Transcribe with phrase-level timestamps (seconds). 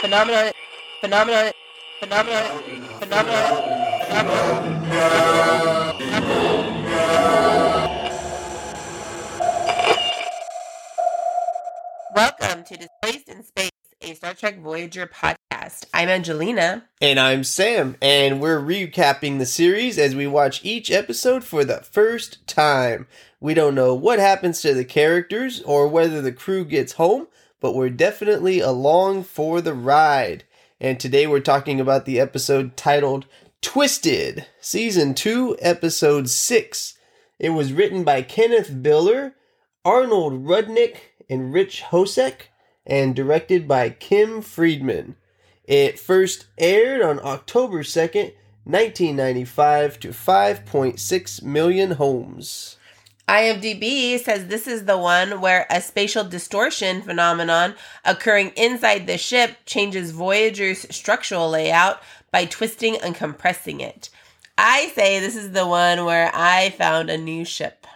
[0.00, 0.52] phenomenon,
[1.00, 1.52] phenomenon,
[1.98, 2.44] phenomenon,
[3.00, 4.78] phenomenon, phenomenon.
[12.14, 13.70] Welcome to Displaced in Space,
[14.00, 15.86] a Star Trek Voyager podcast.
[15.92, 16.84] I'm Angelina.
[17.00, 21.78] And I'm Sam, and we're recapping the series as we watch each episode for the
[21.78, 23.08] first time.
[23.40, 27.26] We don't know what happens to the characters or whether the crew gets home,
[27.60, 30.44] but we're definitely along for the ride.
[30.80, 33.26] And today we're talking about the episode titled
[33.60, 36.94] Twisted, Season 2, Episode 6.
[37.38, 39.34] It was written by Kenneth Biller,
[39.84, 40.96] Arnold Rudnick,
[41.28, 42.48] and Rich Hosek,
[42.86, 45.16] and directed by Kim Friedman.
[45.64, 48.32] It first aired on October 2nd,
[48.64, 52.77] 1995, to 5.6 million homes.
[53.28, 59.58] IMDb says this is the one where a spatial distortion phenomenon occurring inside the ship
[59.66, 64.08] changes Voyager's structural layout by twisting and compressing it.
[64.56, 67.86] I say this is the one where I found a new ship.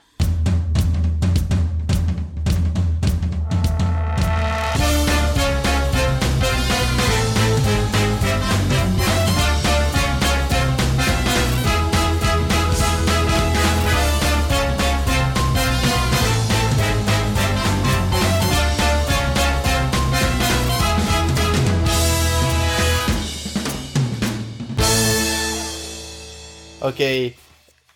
[26.83, 27.37] Okay,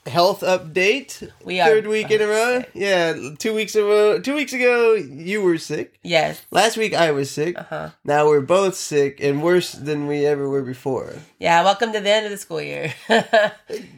[0.07, 1.29] health update.
[1.45, 2.61] We are third week in a row.
[2.61, 2.71] sick.
[2.75, 4.21] Yeah, two weeks in a row.
[4.21, 5.99] Two weeks ago, you were sick.
[6.05, 6.41] Yes.
[6.53, 7.59] Last week, I was sick.
[7.59, 7.91] Uh huh.
[8.05, 11.15] Now we're both sick and worse than we ever were before.
[11.41, 11.65] Yeah.
[11.65, 12.95] Welcome to the end of the school year.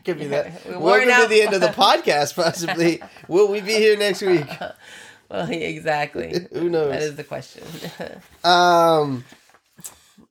[0.05, 0.65] Give me that.
[0.67, 2.35] We're Welcome to the end of the podcast.
[2.35, 4.47] Possibly, will we be here next week?
[5.29, 6.47] well, exactly.
[6.55, 6.93] Who knows?
[6.93, 7.63] That is the question.
[8.43, 9.27] Um,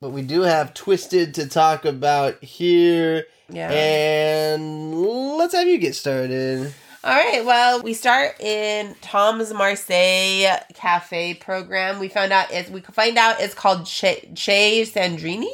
[0.02, 3.70] but we do have Twisted to talk about here, yeah.
[3.70, 4.96] and
[5.38, 6.74] let's have you get started.
[7.04, 7.46] All right.
[7.46, 12.00] Well, we start in Tom's Marseille Cafe program.
[12.00, 15.48] We found out it's we find out it's called Che, che Sandrini.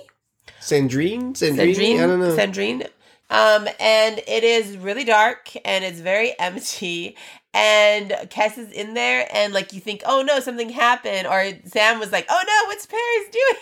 [0.60, 2.36] Sandrine, Sandrine, I don't know.
[2.36, 2.88] Sandrine.
[3.30, 7.18] Um, and it is really dark and it's very empty.
[7.56, 11.28] And Kes is in there, and like you think, oh no, something happened.
[11.28, 13.62] Or Sam was like, oh no, what's Paris doing?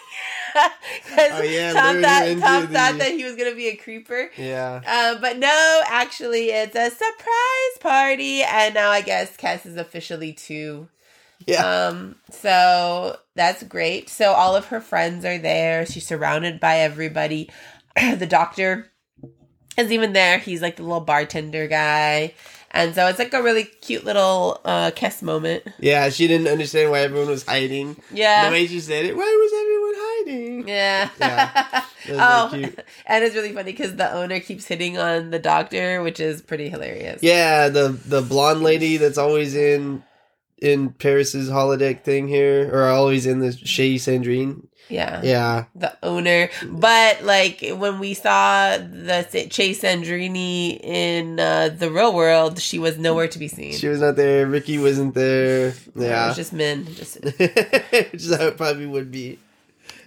[1.17, 4.29] Oh, yeah, Tom, thought, Tom the- thought that he was gonna be a creeper.
[4.37, 4.81] yeah.
[4.85, 10.33] Uh, but no, actually, it's a surprise party, and now I guess Kes is officially
[10.33, 10.89] two.
[11.47, 11.87] Yeah.
[11.87, 14.09] Um, so that's great.
[14.09, 15.85] So all of her friends are there.
[15.85, 17.49] She's surrounded by everybody.
[17.95, 18.87] the doctor
[19.77, 20.37] is even there.
[20.37, 22.33] He's like the little bartender guy.
[22.73, 25.63] And so it's like a really cute little uh Kes moment.
[25.79, 27.97] Yeah, she didn't understand why everyone was hiding.
[28.11, 28.45] Yeah.
[28.45, 30.67] The way she said it, why was everyone hiding?
[30.67, 31.09] Yeah.
[31.19, 31.83] Yeah.
[32.09, 32.49] Oh,
[33.05, 36.67] and it's really funny because the owner keeps hitting on the doctor, which is pretty
[36.67, 37.21] hilarious.
[37.21, 40.01] Yeah, the the blonde lady that's always in
[40.61, 44.67] in Paris's holodeck thing here, or always in the Chez Sandrine.
[44.89, 45.21] Yeah.
[45.23, 46.49] Yeah, the owner.
[46.67, 52.97] But like when we saw the Chez Sandrini in uh, the real world, she was
[52.97, 53.73] nowhere to be seen.
[53.73, 54.45] she was not there.
[54.45, 55.67] Ricky wasn't there.
[55.69, 56.85] It Yeah, was just men.
[56.93, 59.39] Just which is how it probably would be.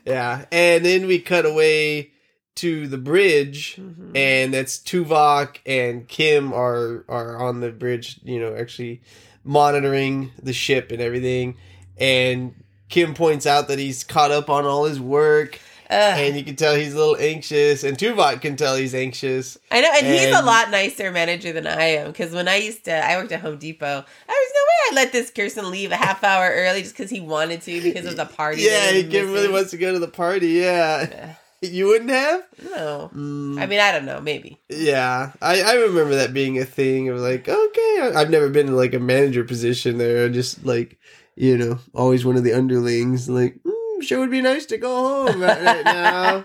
[0.05, 2.11] Yeah, and then we cut away
[2.57, 4.15] to the bridge, Mhm.
[4.17, 8.21] and that's Tuvok and Kim are are on the bridge.
[8.23, 9.01] You know, actually
[9.45, 11.57] monitoring the ship and everything.
[11.99, 15.59] And Kim points out that he's caught up on all his work,
[15.91, 16.19] Ugh.
[16.19, 19.59] and you can tell he's a little anxious, and Tuvok can tell he's anxious.
[19.71, 22.09] I know, and, he's a lot nicer manager than I am.
[22.09, 23.87] Because when I used to, I worked at Home Depot.
[23.87, 23.97] There
[24.29, 27.21] was no way I'd let this person leave a half hour early just because he
[27.21, 28.63] wanted to because of the party.
[28.63, 30.49] Yeah, he Kim really wants to go to the party.
[30.49, 31.35] Yeah,
[31.73, 32.43] you wouldn't have.
[32.71, 33.61] No, Mm.
[33.61, 34.21] I mean I don't know.
[34.21, 34.61] Maybe.
[34.69, 37.07] Yeah, I, I remember that being a thing.
[37.07, 40.25] It was like, okay, I've never been in like a manager position there.
[40.25, 40.99] I just like,
[41.37, 43.29] you know, always one of the underlings.
[43.29, 46.45] Like, mm, sure would be nice to go home right, right now.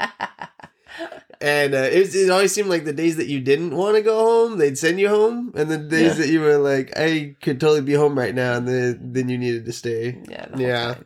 [1.41, 4.01] And uh, it, was, it always seemed like the days that you didn't want to
[4.01, 6.25] go home, they'd send you home, and the days Yeah.
[6.25, 9.37] that you were like, I could totally be home right now, and then then you
[9.37, 10.21] needed to stay.
[10.29, 10.47] yeah.
[10.57, 10.93] Yeah.
[10.95, 11.05] time.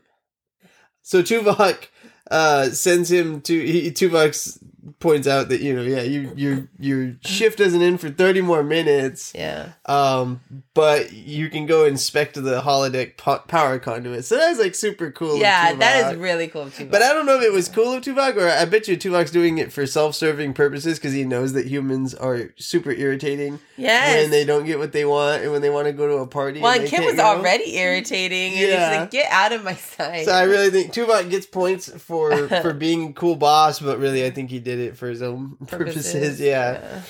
[1.04, 1.86] So Tuvok
[2.34, 4.60] uh, sends him to he, Tuvok's
[5.00, 8.64] points out that you know, yeah, you your your shift isn't in for thirty more
[8.64, 9.32] minutes.
[9.36, 9.74] Yeah.
[9.86, 10.42] Um,
[10.74, 14.26] but you can go inspect the holodeck po- power conduit.
[14.26, 15.38] So that's like super cool.
[15.38, 16.22] Yeah, that Tuvok.
[16.22, 16.86] really cool too.
[16.86, 19.32] But I don't know if it was cool of Tuvok, or I bet you Tuvok's
[19.32, 24.32] doing it for self-serving purposes because he knows that humans are super irritating yeah when
[24.32, 26.60] they don't get what they want and when they want to go to a party.
[26.60, 27.24] well, and and Kim was go.
[27.24, 28.54] already irritating.
[28.54, 29.00] And yeah.
[29.02, 30.26] Like, get out of my sight.
[30.26, 34.30] So I really think Tuvok gets points for for being cool boss, but really I
[34.30, 36.40] think he did it for his own purposes.
[36.40, 37.02] Yeah.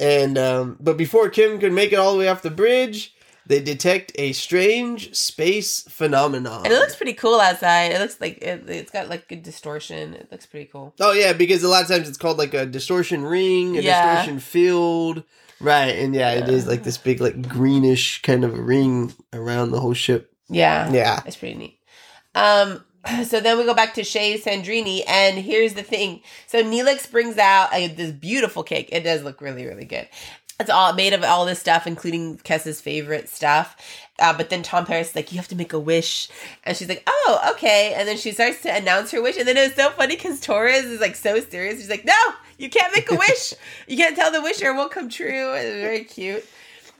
[0.00, 3.14] And um, but before Kim could make it all the way off the bridge,
[3.46, 6.64] they detect a strange space phenomenon.
[6.64, 7.92] And it looks pretty cool outside.
[7.92, 10.14] It looks like it, it's got like a distortion.
[10.14, 10.94] It looks pretty cool.
[11.00, 14.14] Oh yeah, because a lot of times it's called like a distortion ring, a Yeah.
[14.16, 15.24] distortion field.
[15.60, 16.54] Right, and yeah, it Yeah.
[16.54, 20.32] is like this big like greenish kind of ring around the whole ship.
[20.48, 20.90] Yeah.
[20.90, 21.20] Yeah.
[21.26, 21.78] It's pretty neat.
[22.34, 22.82] Um,
[23.24, 26.20] so then we go back to Chez Sandrini, and here's the thing.
[26.46, 28.88] So Neelix brings out uh, this beautiful cake.
[28.92, 30.08] It does look really, really good.
[30.58, 33.76] It's all made of all this stuff, including Kes's favorite stuff.
[34.18, 36.28] Uh, but then Tom Paris is like, you have to make a wish.
[36.64, 37.94] And she's like, oh, okay.
[37.94, 39.38] And then she starts to announce her wish.
[39.38, 41.78] And then it was so funny because Torres is like so serious.
[41.78, 42.12] She's like, no,
[42.58, 43.54] you can't make a wish.
[43.88, 45.54] you can't tell the wish or it won't come true.
[45.54, 46.44] It was very cute.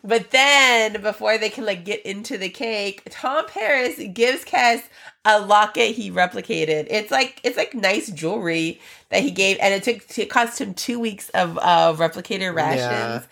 [0.02, 4.82] But then, before they can like get into the cake, Tom Paris gives Kes
[5.25, 6.87] a locket he replicated.
[6.88, 8.81] It's like it's like nice jewelry
[9.11, 12.81] that he gave, and it took it cost him two weeks of uh, replicator rations.
[12.81, 13.23] Yeah.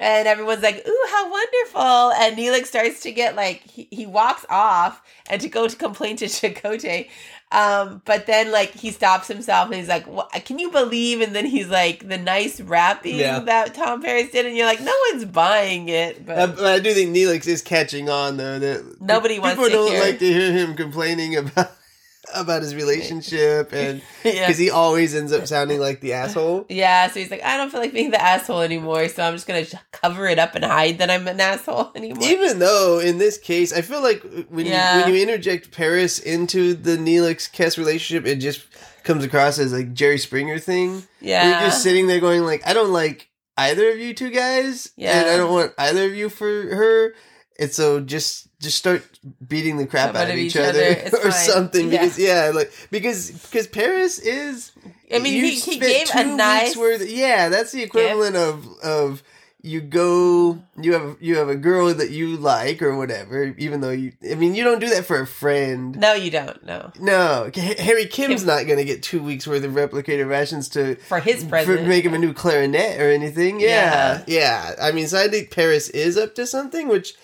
[0.00, 4.44] And everyone's like, "Ooh, how wonderful!" And Neelix starts to get like he, he walks
[4.50, 7.08] off and to go to complain to Chakotay.
[7.52, 10.06] Um, but then like he stops himself and he's like,
[10.46, 13.40] "Can you believe?" And then he's like, "The nice wrapping Yeah.
[13.40, 16.78] that Tom Paris did," and you're like, "No one's buying it." But Uh, but I
[16.78, 18.58] do think Neelix is catching on though.
[18.58, 20.00] That Nobody wants people to don't hear.
[20.00, 21.72] like to hear him complaining about
[22.34, 24.32] about his relationship and yeah.
[24.46, 26.66] because he always ends up sounding like the asshole.
[26.68, 29.46] Yeah, so he's like, I don't feel like being the asshole anymore, so I'm just
[29.46, 32.22] gonna cover it up and hide that I'm an asshole anymore.
[32.28, 34.98] Even though in this case, I feel like when Yeah.
[34.98, 38.62] you when you interject Paris into the Neelix Kes relationship, it just
[39.04, 41.02] comes across as like Jerry Springer thing.
[41.20, 44.90] yeah, You're just sitting there going like, I don't like either of you two guys,
[44.96, 45.20] Yeah.
[45.20, 47.14] and I don't want either of you for her.
[47.58, 49.02] And so just just start
[49.46, 51.32] beating the crap out of each, other, It's or fine.
[51.32, 52.02] something Yeah.
[52.02, 54.72] because yeah, like because because Paris is.
[55.14, 56.76] I mean, you he, he gave a nice.
[56.76, 59.22] worth- yeah, that's the equivalent of of
[59.64, 63.54] you go you have you have a girl that you like or whatever.
[63.58, 65.96] Even though you, I mean, you don't do that for a friend.
[65.98, 66.64] No, you don't.
[66.64, 70.26] No, No, H- Harry Kim's Kim- not going to get two weeks worth of replicator
[70.28, 71.86] rations to for his for present.
[71.86, 73.60] make him a new clarinet or anything.
[73.60, 74.74] Yeah, yeah.
[74.80, 76.88] I mean, so I think Paris is up to something.
[76.88, 77.14] Which,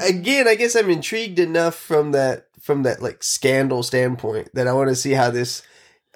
[0.00, 4.72] again, I guess I'm intrigued enough from that from that like scandal standpoint that I
[4.72, 5.62] want to see how this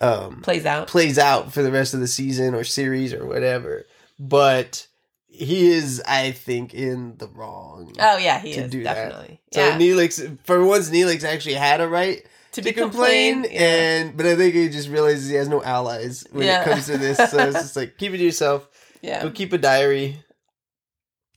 [0.00, 0.86] um plays out.
[0.88, 3.84] plays out for the rest of the season or series or whatever.
[4.18, 4.86] But
[5.28, 7.92] he is, I think, in the wrong.
[7.98, 8.94] Oh yeah, he is do that.
[8.94, 9.40] definitely.
[9.52, 13.54] So yeah, Neelix, for once, Neelix actually had a right to to be complain, complained.
[13.54, 13.60] Yeah.
[14.00, 16.62] and but I think he just realizes he has no allies when Yeah.
[16.62, 17.18] it comes to this.
[17.18, 18.66] So it's just like keep it to yourself.
[19.02, 19.22] yeah.
[19.22, 20.16] Go keep a diary.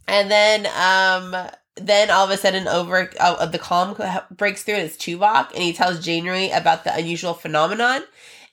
[0.07, 1.49] And then, um,
[1.81, 5.63] then all of a sudden, over uh, the comm breaks through, and it's Tuvok, and
[5.63, 8.03] he tells Janeway about the unusual phenomenon.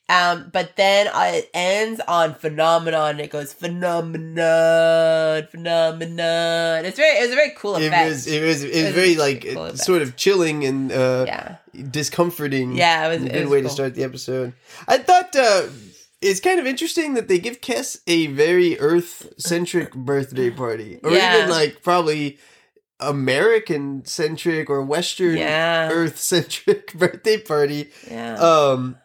[0.09, 3.19] Um, but then uh, it ends on phenomenon.
[3.19, 6.85] It goes phenomenon, phenomenon.
[6.85, 8.09] It's very, it was a very cool It effect.
[8.09, 11.25] was, it was, it was, It was very like cool sort of chilling and uh,
[11.27, 11.57] yeah,
[11.91, 12.77] discomforting.
[12.77, 13.07] yeah.
[13.07, 13.69] It was a good was way cool.
[13.71, 14.53] to start the episode.
[14.87, 15.63] I thought uh,
[16.23, 21.11] it's kind of interesting that they give Kes a very Earth centric birthday party, or
[21.13, 21.39] Yeah.
[21.39, 22.39] even like probably
[23.01, 27.91] American centric or Western Yeah, Earth centric birthday party.
[28.11, 28.35] yeah.
[28.35, 28.97] Um,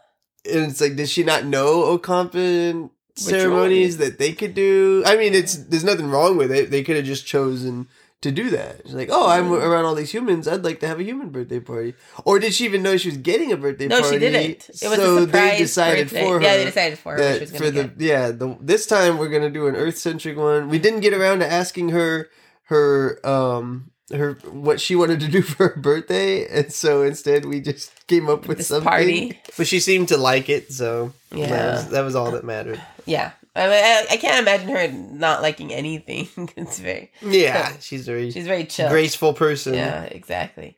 [0.50, 5.04] and it's like, does she not know Ocampan ceremonies that they could do?
[5.06, 6.72] I mean, it's there's nothing wrong with it.
[6.72, 7.88] They could have just chosen
[8.22, 8.80] to do that.
[8.82, 10.48] It's like, oh, I'm around all these humans.
[10.48, 11.96] I'd like to have a human birthday party.
[12.24, 14.16] Or did she even know she was getting a birthday no, party?
[14.16, 14.70] she didn't.
[14.70, 16.24] It was so a surprise they decided birthday.
[16.26, 16.42] for her.
[16.42, 17.18] Yeah, they decided for her.
[17.20, 18.00] that for the get.
[18.02, 20.70] yeah the this time we're gonna do an Earth centric one.
[20.70, 22.30] We didn't get around to asking her
[22.64, 27.62] her um her what she wanted to do for her birthday, and so instead we
[27.62, 28.88] just came up with This something.
[28.90, 29.40] party.
[29.58, 31.48] But she seemed to like it, so Yeah.
[31.48, 32.82] that, was, that was all that mattered.
[33.06, 36.28] Yeah, I, mean, I, I can't imagine her not liking anything.
[36.58, 37.12] it's very.
[37.22, 38.90] Yeah, she's very She's very chill.
[38.90, 39.74] graceful person.
[39.74, 40.78] Yeah, exactly.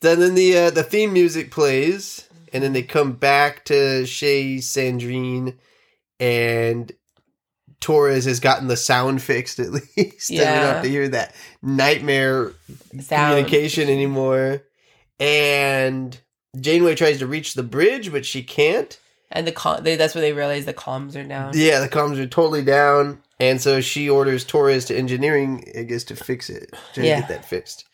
[0.00, 4.58] Then then the uh, the theme music plays, and then they come back to Chez
[4.62, 5.56] Sandrine,
[6.20, 6.92] and
[7.84, 10.30] Torres has gotten the sound fixed at least.
[10.30, 12.52] and we don't have to hear that nightmare
[12.98, 13.30] Sound.
[13.32, 14.62] communication anymore.
[15.20, 16.18] And
[16.58, 18.98] Janeway tries to reach the bridge, but she can't.
[19.30, 21.52] and the com- they, that's where they realize the comms are down.
[21.54, 26.04] Yeah, the comms are totally down, and so she orders Torres to engineering, I guess,
[26.04, 27.20] to fix it, to Yeah.
[27.20, 27.84] get that fixed.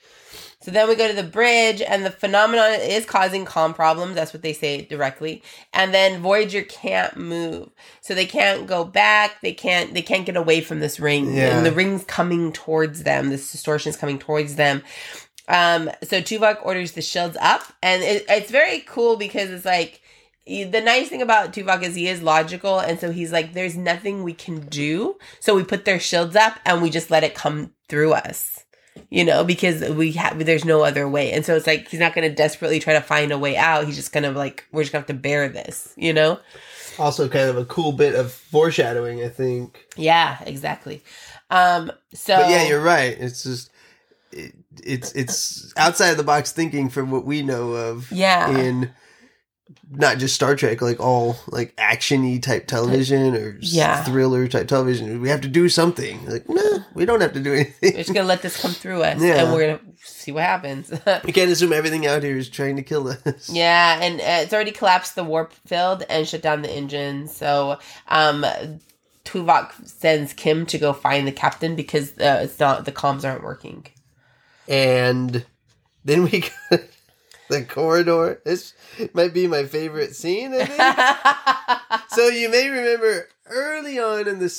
[0.63, 4.15] So then we go to the bridge, and the phenomenon is causing comm problems.
[4.15, 5.43] That's what they say directly.
[5.73, 7.71] And then Voyager can't move,
[8.03, 9.41] so they can't go back.
[9.41, 9.95] They can't.
[9.95, 11.57] They can't get away from this ring, Yeah.
[11.57, 13.31] and the ring's coming towards them.
[13.31, 14.83] This distortion is coming towards them.
[15.49, 20.01] Um, so Tuvok orders the shields up, and it, it's very cool because it's like
[20.47, 24.23] the nice thing about Tuvok is he is logical, and so he's like, "There's nothing
[24.23, 27.73] we can do," so we put their shields up and we just let it come
[27.89, 28.65] through us,
[29.09, 32.15] you know, because we have there's no other way, and so it's like he's not
[32.15, 33.87] going to desperately try to find a way out.
[33.87, 36.39] He's just gonna like we're just gonna have to bear this, you know.
[36.99, 39.87] Also, kind of a cool bit of foreshadowing, I think.
[39.97, 41.03] Yeah, exactly.
[41.51, 43.17] Um, so But yeah, you're right.
[43.19, 43.71] It's just
[44.33, 48.51] it, it's it's outside of the box thinking from what we know of yeah.
[48.51, 48.91] in
[49.93, 54.05] not just Star Trek, like all like actiony type television or Yeah.
[54.05, 55.21] thriller type television.
[55.21, 56.25] We have to do something.
[56.27, 57.93] Like, no, we don't have to do anything.
[57.95, 59.43] We're just gonna let this come through us, Yeah.
[59.45, 60.91] and we're gonna see what happens.
[61.25, 63.49] We can't assume everything out here is trying to kill us.
[63.51, 67.27] Yeah, and uh, it's already collapsed the warp field and shut down the engine.
[67.29, 67.79] So,
[68.09, 68.47] um,
[69.25, 73.43] Tuvok sends Kim to go find the captain because uh, it's not the comms aren't
[73.45, 73.87] working.
[74.69, 75.45] And
[76.05, 76.45] then we
[77.51, 78.41] the corridor.
[78.45, 78.73] This
[79.13, 80.55] might be my favorite scene.
[80.55, 82.09] I think.
[82.11, 84.51] so you may remember early on in the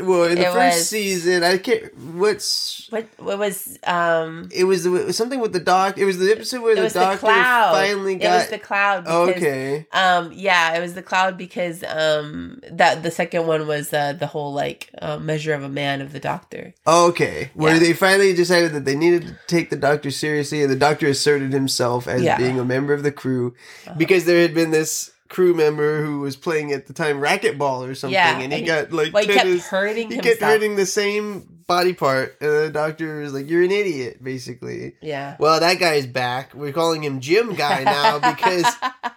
[0.00, 1.42] well in the It first was- season.
[1.42, 1.92] I can't.
[2.14, 4.48] What's what what was um?
[4.54, 5.98] it was, it was something with the doc.
[5.98, 7.72] It was the episode where It the the doctor cloud.
[7.72, 8.34] finally It got.
[8.38, 9.04] was the cloud.
[9.04, 9.86] Because, okay.
[9.92, 10.30] Um.
[10.32, 14.52] Yeah, it was the cloud because um that the second one was uh, the whole
[14.52, 16.74] like uh, measure of a man of the doctor.
[16.86, 17.80] Okay, where Yeah.
[17.80, 21.52] they finally decided that they needed to take the doctor seriously, and the doctor asserted
[21.52, 22.36] himself as Yeah.
[22.38, 23.54] being a member of the crew
[23.86, 23.94] Uh-huh.
[23.98, 27.94] because there had been this crew member who was playing at the time racquetball or
[27.94, 30.38] something, Yeah, and he and- got like he kept tennis- hurting he himself.
[30.38, 34.94] kept hurting the same body part, and the doctor was like, "You're an idiot," basically.
[35.00, 35.36] Yeah.
[35.40, 36.54] Well, that guy's back.
[36.54, 38.66] We're calling him Gym Guy now because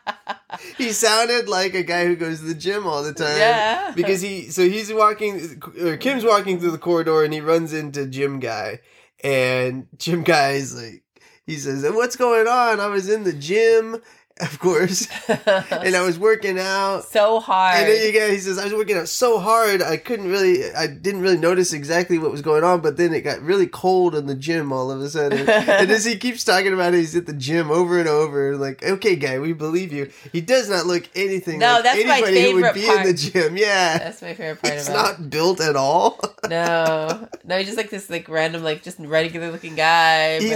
[0.77, 3.37] he sounded like a guy who goes to the gym all the time.
[3.37, 3.91] Yeah.
[3.95, 8.05] Because he, so he's walking, or Kim's walking through the corridor and he runs into
[8.07, 8.79] Gym Guy.
[9.23, 11.03] And Gym Guy's like,
[11.45, 12.79] he says, What's going on?
[12.79, 14.01] I was in the gym,
[14.41, 17.05] of course, and I was working out.
[17.05, 17.77] so hard.
[17.77, 20.73] And then you guys, he says, I was working out so hard, I couldn't really,
[20.73, 24.13] I didn't really notice exactly what was going on, but then it got really cold
[24.13, 25.39] in the gym all of a sudden.
[25.49, 28.83] and as he keeps talking about it, he's at the gym over and over, like,
[28.83, 30.11] okay, guy, we believe you.
[30.33, 33.03] He does not look anything No, like that's my anybody who would favorite be in
[33.03, 33.57] the gym.
[33.57, 33.97] Yeah.
[33.99, 35.19] That's my favorite part He's about it.
[35.21, 36.19] not built at all.
[36.45, 40.39] No, no, he's just like this, like random, like just regular looking guy.
[40.39, 40.49] He,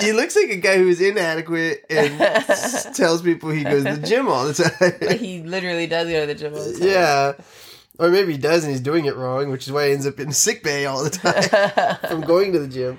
[0.00, 2.18] he looks like a guy who is inadequate and
[2.96, 5.18] tells people he goes to the gym all the time.
[5.18, 6.54] he literally does go to the gym.
[6.54, 6.88] All the time.
[6.88, 7.32] yeah.
[7.98, 10.20] Or maybe he does and he's doing it wrong, which is why he ends up
[10.20, 12.98] in sick bay all the time from going to the gym.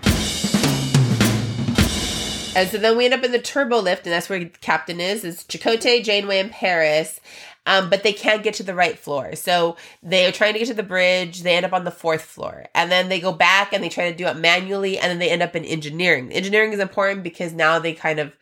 [2.56, 5.24] and so then we end up in the turbo lift, and that's where Captain is.
[5.24, 7.20] It's Chakotay, Janeway, and Paris.
[7.68, 9.36] Um, but they can't get to the right floor.
[9.36, 11.44] So they are trying to get to the bridge.
[11.44, 12.68] They end up on the fourth floor.
[12.74, 14.98] And then they go back and they try to do it manually.
[14.98, 16.32] And then they end up in engineering.
[16.32, 18.34] Engineering is important because now they kind of,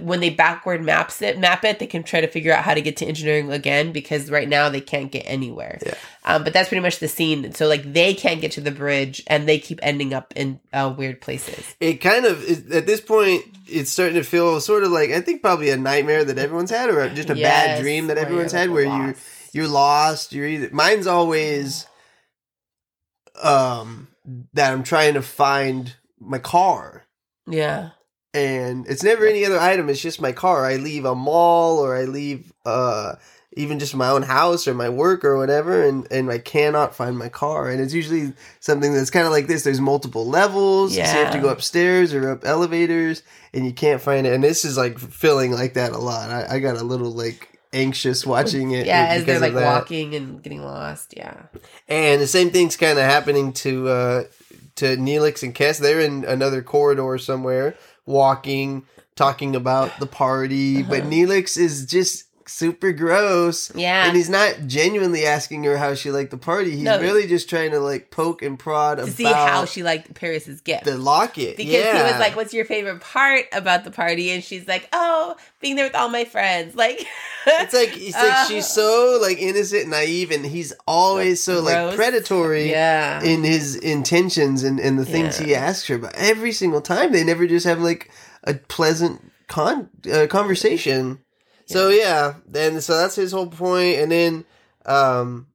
[0.00, 2.80] when they backward maps it, map it, they can try to figure out how to
[2.80, 5.78] get to engineering again because right now they can't get anywhere.
[5.84, 5.94] Yeah.
[6.24, 7.52] Um, but that's pretty much the scene.
[7.52, 10.94] So like they can't get to the bridge and they keep ending up in uh,
[10.96, 11.74] weird places.
[11.78, 15.20] It kind of, is, at this point, it's starting to feel sort of like, I
[15.20, 18.70] think probably a nightmare that everyone's had or just a bad dream that everyone's had
[18.70, 19.14] where you
[19.52, 21.86] you're lost you're either mine's always
[23.42, 24.08] um
[24.52, 27.04] that i'm trying to find my car
[27.46, 27.90] Yeah.
[28.36, 29.88] And it's never any other item.
[29.88, 30.64] It's just my car.
[30.66, 33.14] I leave a mall or i leave uh
[33.58, 37.16] even just my own house or my work or whatever and and i cannot find
[37.18, 37.70] my car.
[37.70, 39.62] And it's usually something that's kind of like this.
[39.64, 40.92] There's multiple levels.
[40.94, 41.42] So you have to Yeah.
[41.44, 43.22] go upstairs or up elevators
[43.54, 44.34] and you can't find it.
[44.34, 46.28] And this is like feeling like that a lot.
[46.30, 50.42] I, I got a little like anxious watching it Yeah, as they're like walking and
[50.42, 51.14] getting lost.
[51.16, 51.36] Yeah.
[51.88, 54.24] And the same thing's kind of happening to uh,
[54.76, 55.78] to Neelix and Kes.
[55.80, 57.74] They're in another corridor somewhere,
[58.06, 58.84] walking,
[59.16, 60.82] talking about the party.
[60.82, 61.10] But Uh-huh.
[61.10, 63.74] Neelix is just super gross.
[63.74, 64.06] Yeah.
[64.06, 66.70] And he's not genuinely asking her how she liked the party.
[66.72, 67.00] He's No.
[67.00, 70.60] really just trying to like poke and prod to about see how she liked Paris's
[70.60, 70.84] gift.
[70.84, 71.56] the locket.
[71.56, 71.96] because yeah.
[71.96, 75.76] he was like, "What's your favorite part about the party?" And she's like, "Oh, being
[75.76, 77.04] there with all my friends." Like,
[77.48, 81.60] It's like it's like Uh, she's so like innocent, and naive, and he's always so
[81.60, 82.70] like predatory.
[82.70, 85.46] yeah, in his intentions and, and the things Yeah.
[85.46, 88.10] he asks her about every single time they never just have like
[88.44, 91.20] a pleasant con uh, conversation
[91.66, 94.44] So yeah, then so that's his whole point, and then
[94.84, 95.48] um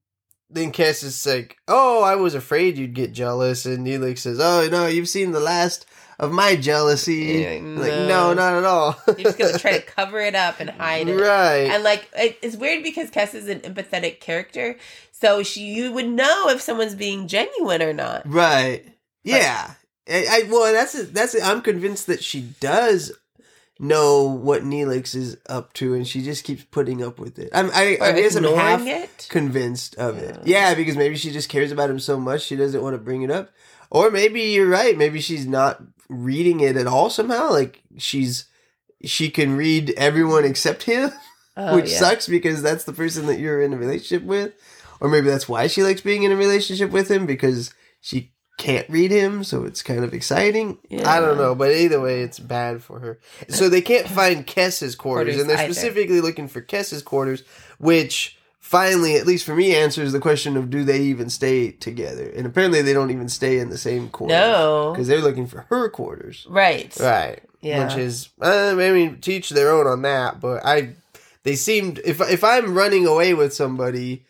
[0.50, 4.68] then Kes is like, "Oh, I was afraid you'd get jealous," and Neelix says, "Oh
[4.70, 5.86] no, you've seen the last
[6.20, 8.08] of my jealousy." Yeah, Like, no.
[8.08, 9.02] no, not at all.
[9.08, 11.16] You're just gonna try to cover it up and hide it.
[11.16, 11.72] right?
[11.72, 14.76] And like it's weird because Kes is an empathetic character,
[15.14, 18.24] so she you would know if someone's being genuine or not.
[18.26, 18.84] Right.
[19.24, 19.76] Yeah.
[20.10, 21.14] I, I well, that's it.
[21.14, 21.44] That's it.
[21.48, 23.14] I'm convinced that she does
[23.82, 27.50] know what Neelix is up to, and she just keeps putting up with it.
[27.54, 29.28] I'm, I, I guess I'm half it.
[29.30, 30.38] convinced of it.
[30.46, 30.70] Yeah.
[30.70, 33.24] Yeah, because maybe she just cares about him so much she doesn't want to bring
[33.24, 33.50] it up,
[33.90, 34.98] or maybe you're right.
[34.98, 37.50] Maybe she's not reading it at all somehow.
[37.50, 38.46] Like she's
[39.04, 41.12] she can read everyone except him
[41.58, 41.98] Oh, which yeah.
[41.98, 44.54] sucks because that's the person that you're in a relationship with.
[45.00, 48.32] Or maybe that's why she likes being in a relationship with him because she
[48.62, 50.78] can't read him, so it's kind of exciting.
[50.90, 51.10] Yeah.
[51.10, 53.20] I don't know, but either way, it's bad for her.
[53.50, 55.74] So they can't find Kes's quarters, Quarters and they're either.
[55.74, 57.44] specifically looking for Kes's quarters,
[57.80, 62.30] which finally, at least for me, answers the question of do they even stay together?
[62.30, 64.38] And apparently, they don't even stay in the same quarters.
[64.38, 64.92] No.
[64.94, 66.46] because they're looking for her quarters.
[66.50, 66.96] Right.
[67.00, 67.42] Right.
[67.62, 67.86] Yeah.
[67.88, 70.40] Which is, uh, I mean, teach their own on that.
[70.40, 70.94] But I,
[71.44, 74.26] they seemed if if I'm running away with somebody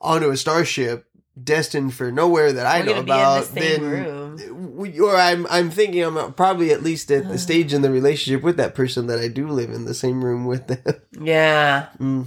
[0.00, 1.06] onto a starship
[1.40, 4.92] destined for nowhere that I We're know about, the then room.
[5.00, 8.56] or I'm I'm thinking I'm probably at least at the stage in the relationship with
[8.56, 10.94] that person that I do live in the same room with them.
[11.20, 11.88] Yeah.
[11.98, 12.26] Mm.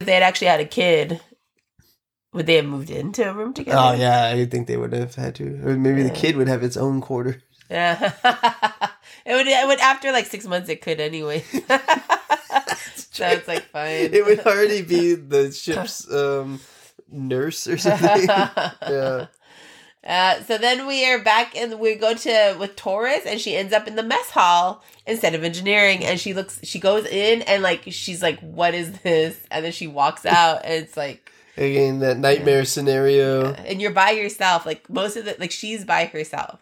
[0.00, 1.20] If they had actually had a kid,
[2.32, 3.78] would they have moved into a room together?
[3.80, 6.64] Oh yeah, I think they would have had to, or maybe the kid would have
[6.64, 7.40] its own quarter.
[7.70, 8.12] Yeah.
[9.24, 9.46] it would.
[9.46, 10.68] It would after like six months.
[10.68, 11.40] It could anyway.
[13.10, 14.12] so it's like fine.
[14.12, 16.60] It would already be the ship's um,
[17.14, 18.26] nurse or something.
[18.28, 19.26] yeah.
[20.06, 23.72] Uh, so then we are back and we go to with Torres and she ends
[23.72, 27.62] up in the mess hall instead of engineering and she looks she goes in and
[27.62, 32.00] like she's like what is this and then she walks out and it's like Again,
[32.00, 33.52] that nightmare scenario.
[33.52, 36.60] and you're by yourself like most of the like she's by herself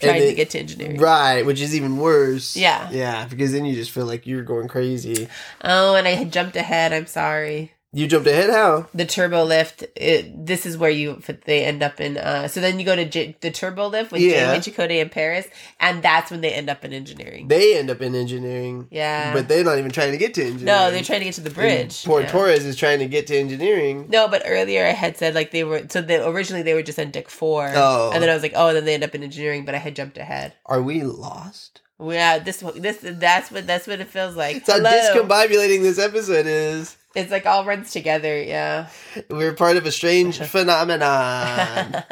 [0.00, 2.56] trying to get to engineering Right, which is even worse.
[2.56, 2.90] Yeah.
[2.90, 5.28] Yeah, because then you just feel like you're going crazy.
[5.62, 8.50] oh and I had jumped ahead I'm sorry You jumped ahead?
[8.50, 8.88] How?
[8.92, 12.78] the turbo lift it, this is where you they end up in uh so then
[12.78, 14.52] you go to J- the turbo lift with Yeah.
[14.54, 15.46] Janeway Chakotay in Paris
[15.80, 18.88] and that's when they end up in engineering They end up in engineering.
[18.90, 20.66] yeah But they're not even trying to get to engineering.
[20.66, 22.26] no they're trying to get to the bridge Poor Yeah.
[22.30, 24.06] Torres is trying to get to engineering.
[24.10, 26.98] no but earlier I had said like they were so they, originally they were just
[26.98, 28.10] on deck four Oh.
[28.12, 29.78] and then I was like oh and then they end up in engineering but I
[29.78, 31.80] had jumped ahead Are we lost?
[31.98, 36.44] yeah this this that's what that's what it feels like It's how discombobulating this episode
[36.46, 36.96] is.
[37.16, 38.88] It's like all runs together yeah
[39.28, 42.04] We're part of a strange phenomenon.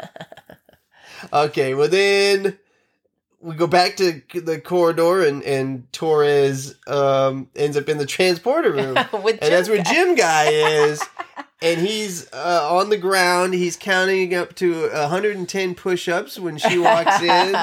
[1.31, 2.57] Okay, well then
[3.39, 8.71] we go back to the corridor and and Torres um ends up in the transporter
[8.71, 8.97] room.
[9.13, 11.01] and that's where Gym Gym Guy is.
[11.61, 13.53] And he's uh, on the ground.
[13.53, 17.55] He's counting up to 110 push-ups when she walks in.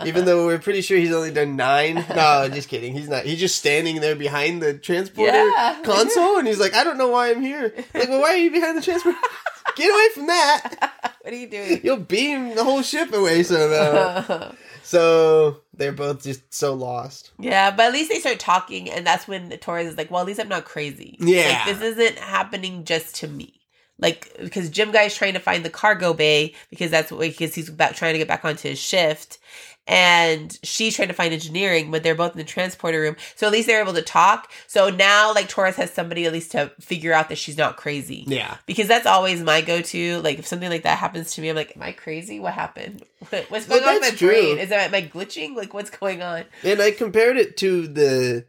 [0.06, 1.96] Even though we're pretty sure he's only done nine.
[2.14, 2.94] No, just kidding.
[2.94, 3.24] He's not.
[3.24, 5.78] He's just standing there behind the transporter Yeah.
[5.84, 8.50] console, and he's like, "I don't know why I'm here." Like, well, why are you
[8.50, 9.18] behind the transporter?
[9.76, 11.14] Get away from that!
[11.20, 14.52] what are you doing You'll beam the whole ship away somehow.
[14.82, 17.30] so they're both just so lost.
[17.38, 20.26] Yeah, but at least they start talking, and that's when Torres is like, "Well, at
[20.26, 21.16] least I'm not crazy.
[21.20, 21.64] Yeah.
[21.66, 23.60] like, this isn't happening just to me.
[23.98, 27.70] Like, because Gym Guy's trying to find the cargo bay because that's what because he's
[27.70, 29.38] back trying to get back onto his shift,
[29.88, 33.16] and she's trying to find engineering, but they're both in the transporter room.
[33.36, 34.50] So at least they're able to talk.
[34.66, 38.24] So now, like Torres has somebody at least to figure out that she's not crazy.
[38.26, 38.56] Yeah.
[38.66, 40.20] Because that's always my go-to.
[40.22, 42.40] Like if something like that happens to me, I'm like, "Am I crazy?
[42.40, 43.02] What happened?
[43.30, 44.28] What- What's Well, going on with my true.
[44.28, 44.58] brain?
[44.58, 45.54] Is that am I glitching?
[45.56, 48.44] Like what's going on?" And I compared it to the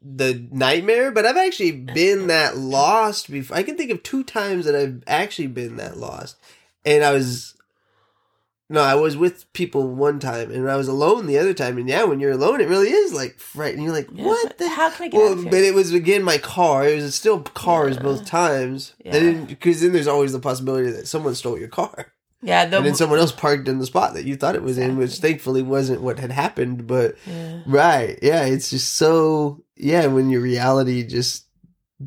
[0.00, 3.56] the nightmare, but I've actually been that lost before.
[3.56, 6.36] I can think of two times that I've actually been that lost.
[6.84, 7.54] And I was
[8.70, 11.78] no, I was with people one time and I was alone the other time.
[11.78, 13.84] And yeah, when you're alone, it really is like frightening.
[13.86, 15.50] You're like, Yeah, what the How can I get well, out of here?
[15.50, 16.86] but it was again my car.
[16.86, 18.02] It was still cars Yeah.
[18.02, 18.94] both times.
[19.04, 19.32] Yeah.
[19.46, 22.12] Because then there's always the possibility that someone stole your car.
[22.40, 24.78] Yeah, the and then someone else parked in the spot that you thought it was
[24.78, 26.86] in, which thankfully wasn't what had happened.
[26.86, 27.62] But yeah.
[27.66, 31.46] right, yeah, it's just so yeah when your reality just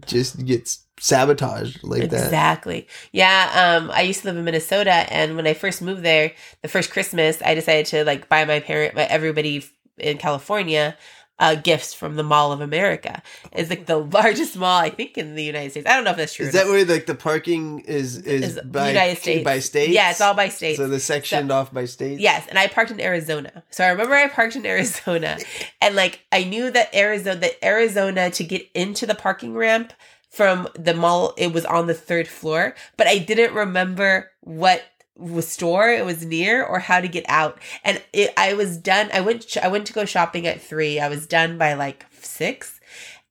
[0.06, 2.26] just gets sabotaged like that.
[2.26, 2.88] exactly.
[3.12, 6.68] Yeah, um, I used to live in Minnesota, and when I first moved there, the
[6.68, 9.66] first Christmas, I decided to like buy my parent, my everybody
[9.98, 10.96] in California,
[11.40, 13.24] uh, gifts from the Mall of America.
[13.52, 15.88] It's like the largest mall I think in the United States.
[15.88, 16.46] I don't know if that's true.
[16.46, 19.90] Is that where like the parking is is, Is by United States by state?
[19.90, 20.78] Yeah, it's all by state.
[20.78, 22.20] So the sectioned off by state.
[22.20, 23.64] Yes, and I parked in Arizona.
[23.72, 25.40] So I remember I parked in Arizona
[25.82, 29.94] and like I knew that Arizona that Arizona to get into the parking ramp
[30.32, 34.84] from the mall it was on the third floor, but I didn't remember what
[35.18, 37.60] was store it was near or how to get out.
[37.84, 39.10] And it, I was done.
[39.14, 41.00] I went sh- I went to go shopping at 3.
[41.00, 42.80] I was done by like 6.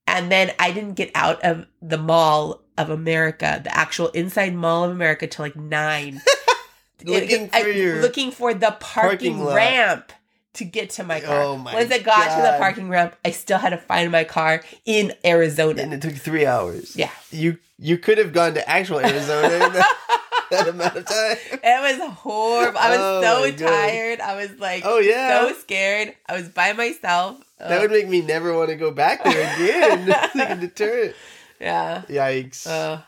[0.07, 4.85] And then I didn't get out of the Mall of America, the actual inside Mall
[4.85, 6.21] of America till like 9
[7.05, 10.13] Looking I- for your looking for the parking, parking ramp
[10.61, 11.41] to get to my car.
[11.43, 14.25] Oh my Once I got to the parking ramp, I still had to find my
[14.25, 15.83] car in Arizona.
[15.83, 16.95] and it took three hours.
[16.97, 17.11] Yeah.
[17.31, 19.97] You you could have gone to actual Arizona in that,
[20.51, 21.37] that amount of time.
[21.63, 22.79] It was horrible.
[22.79, 24.21] I was Oh so tired.
[24.21, 25.49] I was like Oh yeah.
[25.49, 26.15] so scared.
[26.29, 27.39] I was by myself.
[27.59, 30.09] that would make me never want to go back there again.
[30.35, 31.15] like a deterrent.
[31.61, 32.03] yeah.
[32.09, 32.67] Yikes.
[32.67, 33.01] Uh,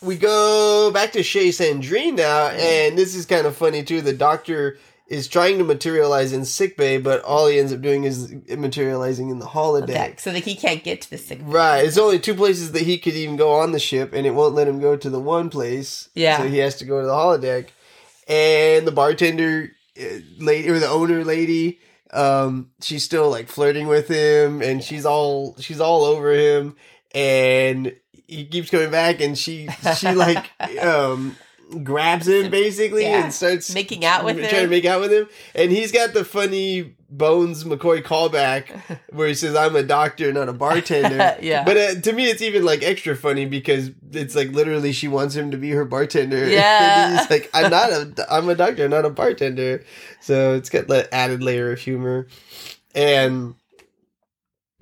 [0.00, 4.00] we go back to Chez Sandrine now, and this is kind of funny too.
[4.00, 8.34] The doctor is trying to materialize in sickbay, but all he ends up doing is
[8.50, 9.86] materializing in the holodeck.
[9.86, 11.38] deck, so that he can't get to the sick.
[11.38, 11.44] Bay.
[11.44, 11.84] Right.
[11.84, 14.54] It's only two places that he could even go on the ship, and it won't
[14.54, 16.10] let him go to the one place.
[16.14, 16.38] Yeah.
[16.38, 17.68] So he has to go to the holodeck.
[18.28, 20.04] And the bartender uh,
[20.38, 21.80] lady, or the owner lady,
[22.12, 26.76] um, she's still like flirting with him, and she's all she's all over him,
[27.14, 30.50] and he keeps coming back, and she she like
[30.82, 31.36] um
[31.82, 33.24] grabs him basically Yeah.
[33.24, 34.70] and starts Making out with trying to him.
[34.70, 39.54] make out with him, and he's got the funny Bones McCoy callback where he says,
[39.56, 41.64] "I'm a doctor, not a bartender." Yeah.
[41.64, 45.34] But uh, to me, it's even like extra funny because it's like literally she wants
[45.34, 46.46] him to be her bartender.
[46.48, 47.18] Yeah.
[47.20, 49.84] he's like, "I'm not a, I'm a doctor, not a bartender."
[50.20, 52.26] So it's got that added layer of humor,
[52.94, 53.54] and.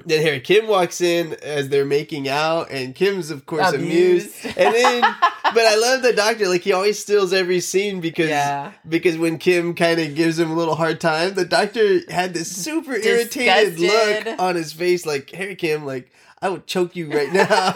[0.07, 4.31] Then Harry Kim walks in as they're making out, and Kim's of course amused.
[4.45, 4.59] Amused.
[4.59, 5.01] And then,
[5.43, 6.49] but I love the doctor.
[6.49, 8.71] Like he always steals every scene because Yeah.
[8.89, 12.55] because when Kim kind of gives him a little hard time, the doctor had this
[12.57, 17.33] super irritated look on his face, like Harry Kim, like I would choke you right
[17.33, 17.75] now.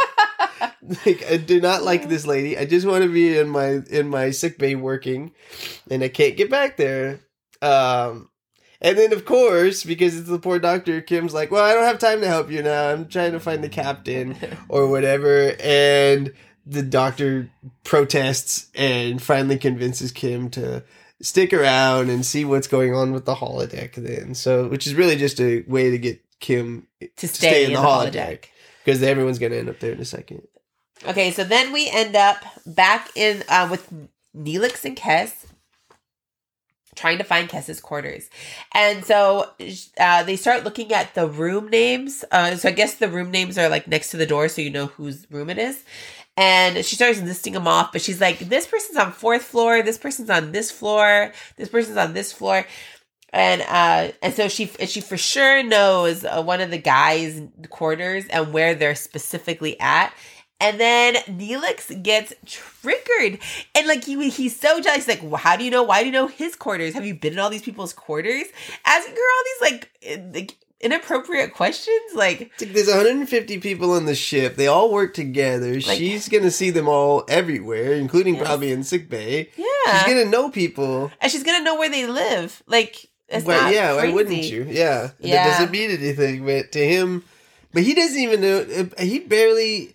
[1.05, 2.57] like I do not like this lady.
[2.57, 5.33] I just want to be in my in my sick bay working,
[5.91, 7.21] and I can't get back there.
[7.61, 8.30] Um,
[8.81, 11.99] and then of course because it's the poor doctor, Kim's like, "Well, I don't have
[11.99, 12.91] time to help you now.
[12.91, 14.37] I'm trying to find the captain
[14.69, 16.33] or whatever." And
[16.67, 17.51] the doctor
[17.85, 20.85] protests and finally convinces Kim to
[21.23, 23.95] stick around and see what's going on with the holodeck.
[23.95, 27.79] Then, so which is really just a way to get Kim to stay, in, the,
[27.79, 28.47] holodeck.
[28.85, 30.43] because everyone's gonna end up there in a second.
[31.07, 33.93] Okay, so then we end up back in uh, with
[34.37, 35.47] Neelix and Kes
[36.97, 38.29] trying to find Kes's quarters.
[38.75, 39.51] And so
[39.99, 42.25] uh, they start looking at the room names.
[42.31, 44.71] Uh, so I guess the room names are like next to the door so you
[44.71, 45.85] know whose room it is.
[46.37, 49.99] And she starts listing them off, but she's like, this person's on fourth floor, this
[49.99, 52.67] person's on this floor, this person's on this floor.
[53.33, 57.41] And uh and so she and she for sure knows uh, one of the guys'
[57.69, 60.13] quarters and where they're specifically at.
[60.61, 63.39] And then Neelix gets triggered.
[63.75, 65.07] And like he he's so jealous.
[65.07, 65.83] He's like, well, how do you know?
[65.83, 66.95] Why do you know his quarters?
[66.95, 68.45] Have you been in all these people's quarters?
[68.85, 72.15] Asking her all these like, like inappropriate questions.
[72.15, 74.57] Like, there's 150 people on the ship.
[74.57, 75.75] They all work together.
[75.75, 78.45] Like- She's gonna see them all everywhere, including Yes.
[78.47, 79.51] probably in sick bay.
[79.57, 79.67] yeah.
[80.05, 81.11] She's gonna know people.
[81.21, 82.63] and she's gonna know where they live.
[82.67, 84.67] Like, it's not yeah, why wouldn't you?
[84.69, 85.45] Yeah, Yeah.
[85.45, 86.45] That doesn't mean anything.
[86.45, 87.25] But to him,
[87.73, 88.89] but he doesn't even know.
[88.99, 89.95] uh, He barely.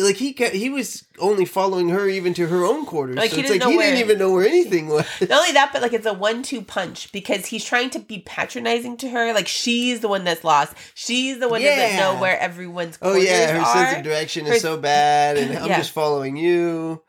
[0.00, 3.16] Like he ca- he was only following her even to her own quarters.
[3.16, 5.04] Like, so he it's didn't like know he where- didn't even know where anything was.
[5.20, 8.96] Not only that, but like it's a one-two punch because he's trying to be patronizing
[8.98, 9.32] to her.
[9.32, 10.74] Like she's the one that's lost.
[10.94, 13.72] She's the one that doesn't know where everyone's Oh yeah, her are.
[13.86, 17.02] sense of direction Her- is so bad, and I'm just following you.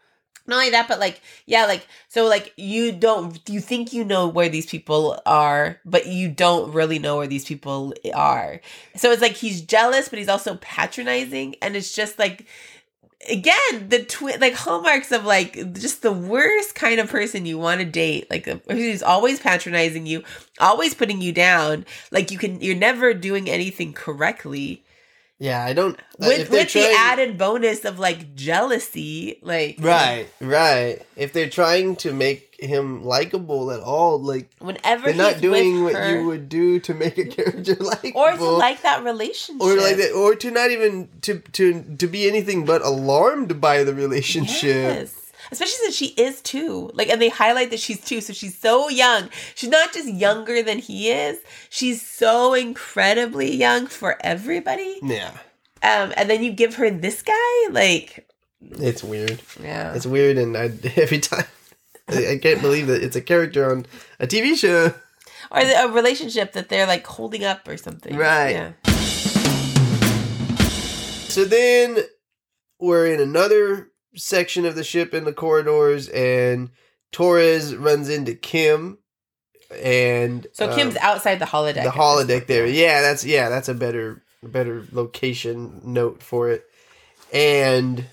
[0.46, 4.28] Not only that, but like yeah, like so like you don't you think you know
[4.28, 8.60] where these people are, but you don't really know where these people are.
[8.98, 12.46] So it's like he's jealous, but he's also patronizing, and it's just like
[13.30, 17.80] again the twin like hallmarks of like just the worst kind of person you want
[17.80, 20.24] to date like a who's always patronizing you
[20.60, 24.84] always putting you down like you can you're never doing anything correctly
[25.40, 26.00] Yeah, I don't.
[26.22, 31.02] uh, with with the added bonus of like jealousy like Right, right.
[31.16, 35.84] If they're trying to make him likable at all, like whenever they're not he's doing
[35.84, 39.62] what her, you would do to make a character like or to like that relationship
[39.62, 43.84] or like that, or to not even to to to be anything but alarmed by
[43.84, 44.64] the relationship.
[44.64, 45.20] yes
[45.52, 46.90] especially since she is two.
[46.94, 49.30] Like, and they highlight that she's two, so she's so young.
[49.56, 51.38] She's not just younger than he is.
[51.70, 55.00] She's so incredibly young for everybody.
[55.04, 55.32] Yeah.
[55.84, 58.28] Um, and then you give her this guy, like,
[58.62, 59.42] It's weird.
[59.62, 61.46] yeah, It's weird, and I, every time
[62.08, 63.86] I can't believe that it's a character on
[64.20, 64.94] a TV show.
[65.52, 68.16] or a relationship that they're like holding up or something.
[68.16, 68.52] Right.
[68.52, 68.72] Yeah.
[71.30, 71.98] So then
[72.80, 76.70] we're in another section of the ship in the corridors, and
[77.12, 79.00] Torres runs into Kim,
[79.82, 81.84] and So um, Kim's outside the holodeck.
[81.84, 82.68] the holodeck there.
[82.68, 86.66] Yeah, that's yeah, that's a better better location note for it.
[87.34, 88.06] And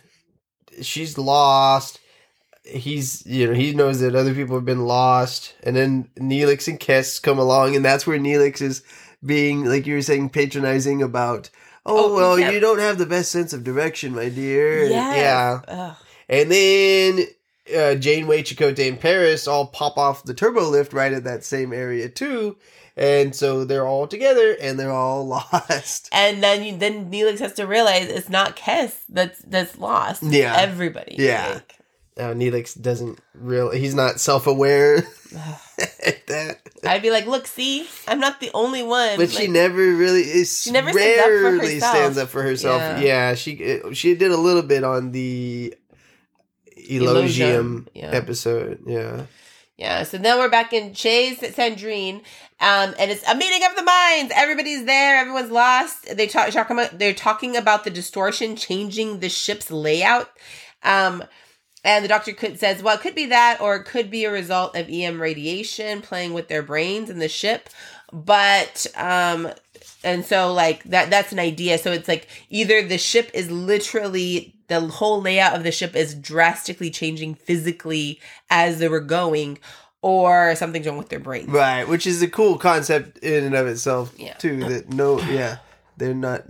[0.81, 1.99] she's lost.
[2.65, 6.79] He's you know he knows that other people have been lost, and then Neelix and
[6.79, 8.83] Kes come along, and that's where Neelix is
[9.25, 11.51] being like you were saying patronizing about.
[11.87, 12.51] Oh, Oh, well, yeah.
[12.51, 14.85] you don't have the best sense of direction, my dear.
[14.85, 15.97] Yeah, Ugh.
[16.29, 17.21] and then
[17.75, 21.73] uh, Janeway, Chakotay, and Paris all pop off the turbo lift right at that same
[21.73, 22.59] area too,
[22.97, 26.11] and so they're all together and they're all lost.
[26.13, 30.23] And then you, then Neelix has to realize it's not Kes that's that's lost.
[30.23, 30.55] It's Yeah.
[30.59, 31.17] everybody.
[31.19, 31.53] Yeah.
[31.55, 31.77] Like,
[32.17, 34.97] Now Neelix doesn't real he's not self aware
[36.05, 39.17] at that, I'd be like, look, see, I'm not the only one.
[39.17, 40.63] but she never really is.
[40.63, 42.81] She never stands up rarely stands up for herself.
[42.81, 43.01] Yeah.
[43.01, 45.75] Yeah, she she did a little bit on the
[46.77, 48.11] Elogium Elogium, yeah.
[48.11, 48.81] episode.
[48.87, 49.27] Yeah.
[49.77, 52.17] Yeah, so now we're back in Chez Sandrine,
[52.61, 54.31] um, and it's a meeting of the minds.
[54.37, 55.17] Everybody's there.
[55.17, 56.15] Everyone's lost.
[56.15, 60.29] They talk, talk about they're talking about the distortion changing the ship's layout.
[60.83, 61.25] Um,
[61.85, 64.31] and the doctor could says, well, it could be that, or it could be a
[64.31, 67.69] result of EM radiation playing with their brains in the ship.
[68.13, 69.49] But um,
[70.03, 71.79] and so like that that's an idea.
[71.79, 76.15] So it's like either the ship is literally the whole layout of the ship is
[76.15, 79.59] drastically changing physically as they were going,
[80.03, 81.49] or something's wrong with their brains.
[81.49, 84.35] Right, which is a cool concept in and of itself Yeah.
[84.35, 84.59] too.
[84.69, 85.59] That no, yeah,
[85.97, 86.45] they're not.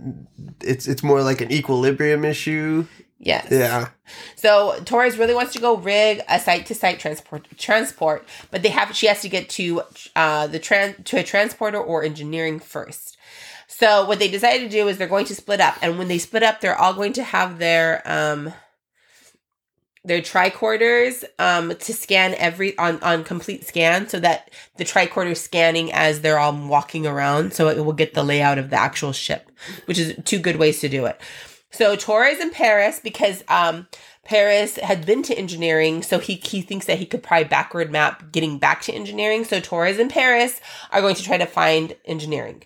[0.61, 2.85] It's it's more like an equilibrium issue.
[3.23, 3.49] Yes.
[3.51, 3.89] Yeah,
[4.35, 8.69] So Torres really wants to go rig a site to site transport transport, but they
[8.69, 9.83] have she has to get to
[10.15, 13.17] uh the tran to a transporter or engineering first.
[13.67, 16.17] So what they decided to do is they're going to split up, and when they
[16.17, 18.53] split up, they're all going to have their um
[20.03, 25.93] their tricorders um to scan every on on complete scan so that the tricorder scanning
[25.93, 29.51] as they're all walking around so it will get the layout of the actual ship
[29.85, 31.21] which is two good ways to do it
[31.71, 33.87] so torres and paris because um
[34.23, 38.31] paris had been to engineering so he he thinks that he could probably backward map
[38.31, 40.59] getting back to engineering so torres and paris
[40.91, 42.63] are going to try to find engineering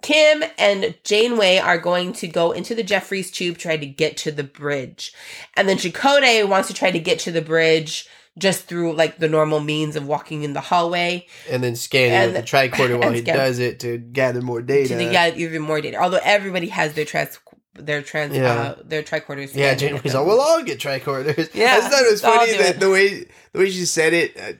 [0.00, 4.30] Kim and Janeway are going to go into the Jefferies tube, try to get to
[4.30, 5.12] the bridge.
[5.56, 8.06] And then Chakotay wants to try to get to the bridge
[8.38, 12.32] just through like the normal means of walking in the hallway and then scanning And-
[12.32, 14.96] with the tricorder while he scan- does it to gather more data.
[14.96, 15.96] to get even more data.
[15.96, 17.36] Although everybody has their trans
[17.78, 18.52] their trans Yeah.
[18.52, 19.54] uh, their tricorders.
[19.54, 22.76] yeah, with Janeway's all, "We'll all get tricorders." Yeah, I thought it was funny that
[22.76, 22.80] it.
[22.80, 24.52] the way the way she said it, uh,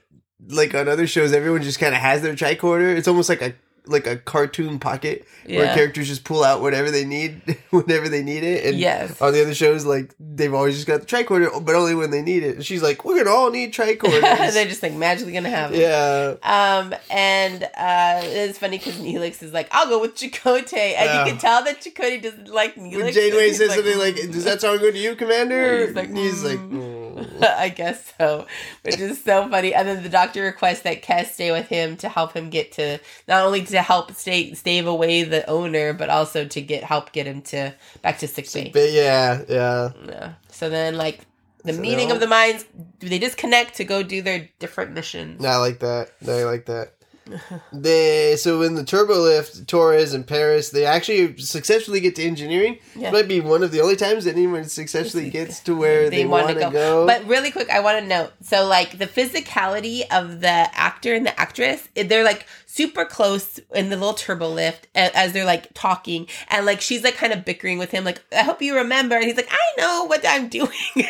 [0.48, 2.96] like on other shows, everyone just kind of has their tricorder.
[2.96, 3.54] It's almost like a
[3.88, 8.44] like a cartoon pocket where characters just pull out whatever they need whenever they need
[8.44, 8.64] it.
[8.66, 9.20] And Yes.
[9.20, 12.22] on the other shows, like they've always just got the tricorder, but only when they
[12.22, 12.56] need it.
[12.56, 14.20] And she's like, "We're gonna all need tricorders."
[14.52, 15.80] They're just like magically gonna have it.
[15.80, 20.94] yeah, Um, and uh, it's funny because Neelix is like, I'll go with Chakotay.
[20.96, 21.24] And Yeah.
[21.24, 23.02] you can tell that Chakotay doesn't like Neelix.
[23.04, 26.14] when Janeway says like, something like, "Does that sound good to you, Commander?" He's like,
[26.14, 28.46] he's like, "Mm." "Mm." I guess so,
[28.82, 29.74] which is so funny.
[29.74, 32.98] And then the doctor requests that Kes stay with him to help him get to
[33.26, 37.26] not only to help stay stave away the owner, but also to get help get
[37.26, 38.70] him to back to sick bay.
[38.72, 39.90] but yeah, yeah.
[40.06, 40.32] Yeah.
[40.50, 41.20] So then, like
[41.64, 42.64] the So meeting of the minds,
[42.98, 45.44] do they disconnect to go do their different missions.
[45.44, 46.10] I like that.
[46.26, 46.92] I like that.
[47.72, 52.78] they so in the turbo lift, Torres and Paris, they actually successfully get to engineering.
[52.96, 53.08] Yeah.
[53.08, 56.24] It might be one of the only times that anyone successfully gets to where they,
[56.24, 57.06] want to go.
[57.06, 58.32] But really quick, I want to note.
[58.42, 63.88] So, like the physicality of the actor and the actress, they're like super close in
[63.88, 67.78] the little turbo lift as they're like talking, and like she's like kind of bickering
[67.78, 70.68] with him, like I hope you remember, and he's like I know what I'm doing,
[70.96, 71.04] and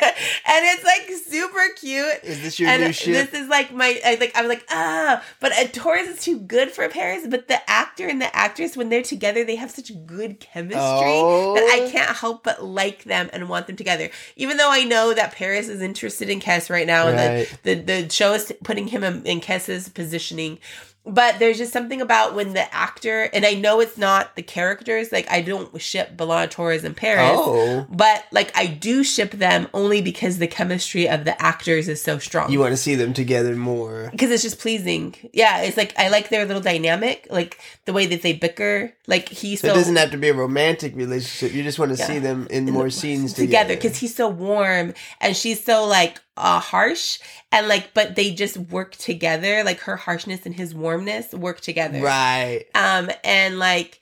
[0.47, 2.15] it's like super cute.
[2.23, 3.31] Is this your and new ship?
[3.31, 6.71] this is like my I, like I'm like ah, but uh, Torres is too good
[6.71, 7.27] for Paris.
[7.29, 11.55] But the actor and the actress, when they're together, they have such good chemistry Oh.
[11.55, 14.11] that I can't help but like them and want them together.
[14.37, 17.17] Even though I know that Paris is interested in Kes right now, Right.
[17.19, 20.59] and the, the the show is putting him in, in Kes's positioning.
[21.07, 25.11] But there's just something about when the actor and I know it's not the characters.
[25.11, 27.31] Like I don't ship B'Elanna Torres and Paris.
[27.33, 32.03] Oh, But like I do ship them only because the chemistry of the actors is
[32.03, 32.51] so strong.
[32.53, 34.09] you want to see them together more.
[34.11, 35.15] because it's just pleasing.
[35.33, 38.93] Yeah, it's like I like their little dynamic, like the way that they bicker.
[39.07, 41.57] Like he's So so, it doesn't have to be a romantic relationship.
[41.57, 42.07] You just want to Yeah.
[42.07, 43.75] see them in more scenes together together.
[43.77, 47.19] because he's so warm and she's so like uh harsh
[47.53, 49.65] and like but they just work together.
[49.65, 52.01] Like her harshness and his warmness work together.
[52.01, 52.65] right.
[52.75, 54.01] Um and like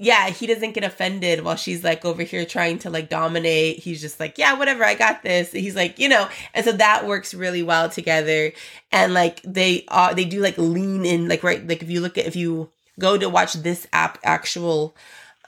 [0.00, 3.80] yeah, he doesn't get offended while she's like over here trying to like dominate.
[3.80, 5.50] He's just like, yeah, whatever, I got this.
[5.50, 8.52] He's like, you know, and so that works really well together.
[8.92, 12.16] And like they are, they do like lean in, like right, like if you look
[12.16, 14.94] at if you go to watch this app actual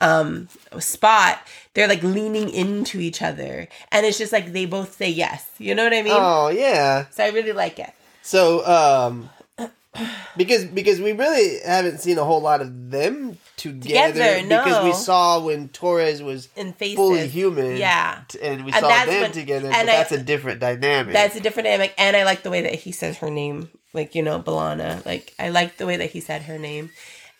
[0.00, 1.40] um spot,
[1.74, 5.46] they're like leaning into each other, and it's just like they both say yes.
[5.58, 6.12] You know what I mean?
[6.16, 7.06] Oh yeah.
[7.10, 7.92] So I really like it.
[8.22, 9.30] So um,
[10.36, 14.92] because because we really haven't seen a whole lot of them together, Together, because we
[14.94, 17.76] saw when Torres was In faces, fully human.
[17.76, 18.22] Yeah.
[18.42, 21.12] And we And saw them when- together, and but I- that's a different dynamic.
[21.12, 24.14] That's a different dynamic, and I like the way that he says her name, like
[24.14, 25.04] you know, Balana.
[25.04, 26.90] Like I like the way that he said her name,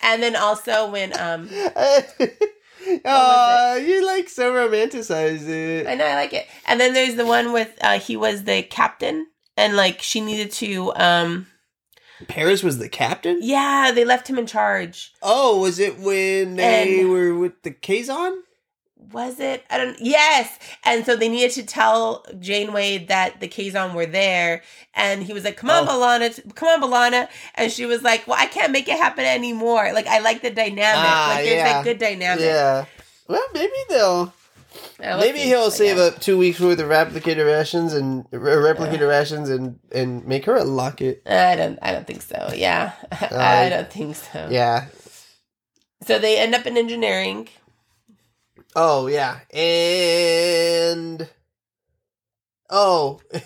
[0.03, 1.49] and then also when um,
[3.05, 5.87] oh, you like so romanticize it.
[5.87, 8.63] I know I like it, and then there's the one with uh, he was the
[8.63, 11.47] captain, and like she needed to um,
[12.29, 13.39] Paris was the captain.
[13.43, 15.13] yeah, they left him in charge.
[15.23, 18.39] Oh, was it when they And- were with the Kazon?
[19.13, 19.65] Was it?
[19.71, 19.97] I don't.
[20.01, 24.63] Yes, and so they needed to tell Janeway that the Kazon were there,
[24.95, 25.91] and he was like, "Come on, Oh.
[25.91, 29.93] B'Elanna, come on, B'Elanna," and she was like, "Well, I can't make it happen anymore."
[29.93, 30.81] Like I like the dynamic.
[31.11, 31.73] Ah, like there's yeah.
[31.73, 32.45] that good dynamic.
[32.45, 32.85] Yeah.
[33.27, 34.33] Well, maybe they'll.
[35.01, 35.45] Yeah, we'll maybe see.
[35.49, 36.05] he'll save yeah.
[36.05, 40.55] up two weeks worth of replicator rations and uh, replicator rations and and make her
[40.55, 41.23] a locket.
[41.27, 41.79] I don't.
[41.83, 42.51] I don't think so.
[42.55, 44.47] Yeah, I Uh, don't think so.
[44.51, 44.87] Yeah.
[46.07, 47.49] So they end up in engineering.
[48.77, 51.29] Oh yeah, and
[52.71, 53.21] oh.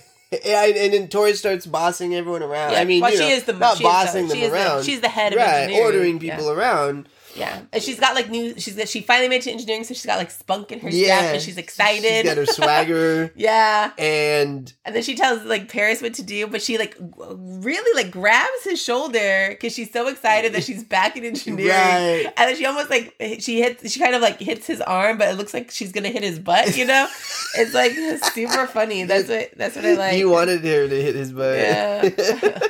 [0.44, 2.72] Yeah, and then Tori starts bossing everyone around.
[2.72, 4.56] Yeah, I mean, well, she know, is the not the- bossing she them is the-
[4.56, 4.82] around.
[4.84, 5.84] she's the head of right, engineering.
[5.86, 6.34] ordering Yeah.
[6.34, 7.08] people around.
[7.36, 8.58] Yeah, and she's got like new.
[8.58, 11.18] She's she finally made it to engineering, so she's got like spunk in her Yeah,
[11.18, 12.02] step, and she's excited.
[12.04, 16.46] She's got her swagger, yeah, and and then she tells like Paris what to do,
[16.46, 21.16] but she like really like grabs his shoulder because she's so excited that she's back
[21.16, 21.70] in engineering.
[21.70, 22.32] right.
[22.36, 25.28] And then she almost like she hits, she kind of like hits his arm, but
[25.28, 26.76] it looks like she's gonna hit his butt.
[26.76, 27.06] You know,
[27.56, 27.92] it's like
[28.32, 29.04] super funny.
[29.04, 30.18] That's what that's what I like.
[30.18, 31.58] you wanted her to hit his butt.
[31.58, 32.60] Yeah.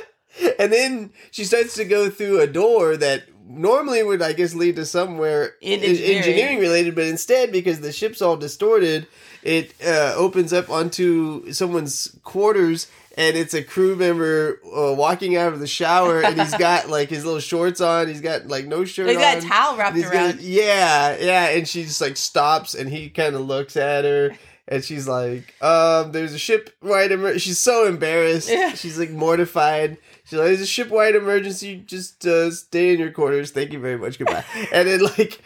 [0.59, 4.75] and then she starts to go through a door that normally would, I guess, lead
[4.77, 6.17] to somewhere In engineering.
[6.17, 9.07] engineering related, but instead, because the ship's all distorted,
[9.43, 12.87] it uh, opens up onto someone's quarters.
[13.17, 17.07] And it's a crew member uh, walking out of the shower, and he's got like
[17.07, 18.09] his little shorts on.
[18.09, 19.43] He's got like no shirt He's got on.
[19.45, 20.11] a towel wrapped around.
[20.33, 24.31] got- yeah, yeah, and she just like stops, and he kind of looks at her,
[24.67, 27.39] and she's like, "Um, there's a ship-wide emer-.
[27.39, 28.49] She's so embarrassed.
[28.51, 28.73] Yeah.
[28.73, 29.95] She's like mortified.
[30.25, 31.83] She's like, "It's a ship-wide emergency.
[31.85, 33.51] Just uh, stay in your quarters.
[33.51, 34.17] Thank you very much.
[34.17, 35.41] Goodbye." and then like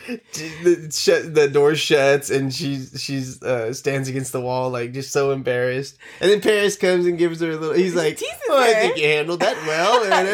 [0.64, 5.32] the the door shuts, and she's she's uh, stands against the wall, like just so
[5.32, 5.98] embarrassed.
[6.22, 7.76] And then Paris comes and gives her a little.
[7.76, 10.34] He's like, "Oh, I think you handled that well." yeah, And her-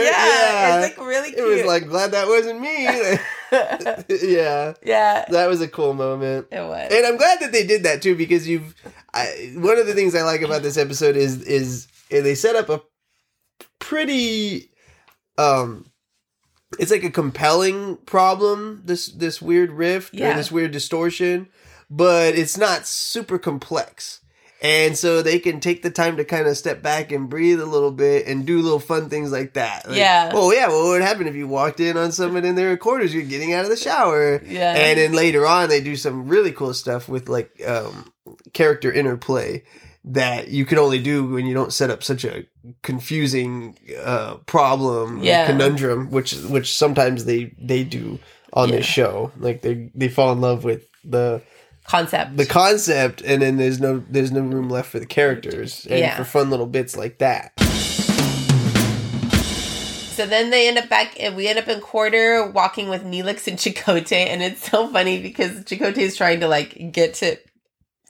[0.87, 2.85] it's like really it was like glad that wasn't me.
[4.31, 6.91] yeah, yeah, that was a cool moment, it was.
[6.91, 8.75] and I'm glad that they did that too because you've.
[9.13, 12.69] I, one of the things I like about this episode is is they set up
[12.69, 12.81] a
[13.79, 14.71] pretty,
[15.37, 15.85] um,
[16.79, 18.81] it's like a compelling problem.
[18.85, 20.31] This this weird rift Yeah.
[20.31, 21.47] or this weird distortion,
[21.89, 24.21] but it's not super complex.
[24.61, 27.65] And so they can take the time to kind of step back and breathe a
[27.65, 29.87] little bit and do little fun things like that.
[29.87, 30.31] Like, Yeah.
[30.33, 30.67] Oh yeah.
[30.69, 33.13] Well, what would happen if you walked in on someone in their quarters?
[33.13, 34.41] You're getting out of the shower.
[34.43, 34.73] Yeah.
[34.73, 38.11] And then later on, they do some really cool stuff with like um,
[38.53, 39.63] character interplay
[40.07, 42.45] that you can only do when you don't set up such a
[42.83, 45.47] confusing uh, problem, Yeah.
[45.47, 48.19] conundrum, which which sometimes they they do
[48.53, 48.75] on Yeah.
[48.77, 49.31] this show.
[49.39, 51.41] Like they they fall in love with the
[51.87, 52.35] Concept.
[52.37, 56.15] the concept, and then there's no there's no room left for the characters and Yeah.
[56.17, 57.51] for fun little bits like that.
[60.15, 63.47] So then they end up back, and we end up in quarter walking with Neelix
[63.47, 67.37] and Chakotay, and it's so funny because Chakotay is trying to like get to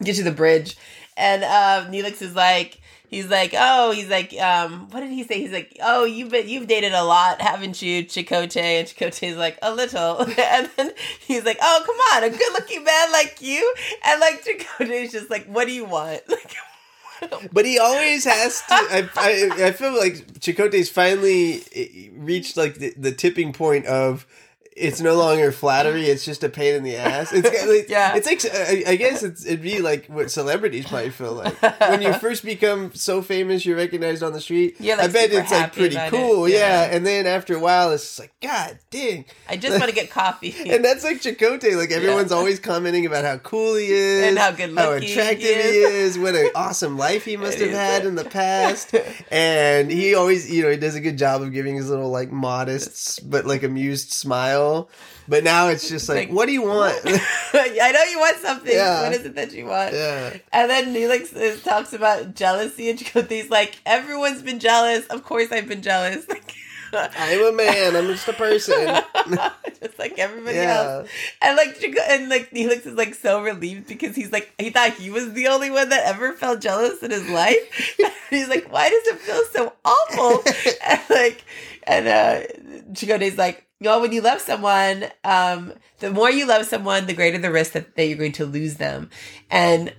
[0.04, 0.78] get to the bridge,
[1.17, 5.39] and uh, Neelix is like, he's like, oh, he's like, um, what did he say?
[5.39, 8.80] He's like, oh, you've been you've dated a lot, haven't you, Chakotay?
[8.80, 12.84] And Chakotay's like, a little, and then he's like, oh, come on, a good looking
[12.84, 13.73] man like you,
[14.04, 16.21] and like Chakotay's just like, what do you want?
[16.30, 16.56] Like,
[17.51, 18.73] But he always has to.
[18.73, 24.25] I, I, I feel like Chakotay's finally eh, reached like the, the tipping point of
[24.76, 27.32] it's no longer flattery; it's just a pain in the ass.
[27.32, 28.16] It's like, Yeah.
[28.16, 32.14] It's like I, guess it's, it'd be like what celebrities probably feel like when you
[32.20, 34.76] first become so famous, you're recognized on the street.
[34.80, 36.58] You're, like, I bet it's like pretty cool, yeah.
[36.58, 36.96] Yeah.
[36.96, 39.26] And then after a while, it's like God dang.
[39.47, 40.54] I just want to get coffee.
[40.76, 41.78] And that's like Chakotay.
[41.78, 45.14] Like everyone's always commenting about how cool he is, And how good how looking he
[45.14, 48.93] attractive he is, what an awesome life he must have had in the past.
[49.32, 52.32] And he always, you know, he does a good job of giving his little like
[52.32, 54.64] modest but like amused smile.
[55.28, 56.99] But now it's just like, Like, what do you want?
[57.05, 58.72] I know you want something.
[58.74, 59.01] Yeah.
[59.03, 59.93] What is it that you want?
[59.93, 60.38] yeah.
[60.53, 65.05] And then Neelix is, talks about jealousy, and Chakotay's like, everyone's been jealous.
[65.07, 66.26] Of course, I've been jealous.
[66.93, 67.95] I'm a man.
[67.95, 68.74] I'm just a person.
[69.82, 70.99] just like everybody Yeah.
[70.99, 71.09] else.
[71.41, 75.09] And like, and like Neelix is like so relieved because he's like, he thought he
[75.09, 77.57] was the only one that ever felt jealous in his life.
[78.30, 80.43] he's like, why does it feel so awful?
[80.88, 81.43] and like,
[81.84, 82.41] and uh,
[82.93, 87.13] Chakotay's like, you know, when you love someone, um, the more you love someone, the
[87.13, 89.09] greater the risk that, that you're going to lose them.
[89.51, 89.93] And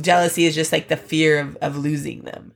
[0.00, 2.52] jealousy is just like the fear of, of losing them.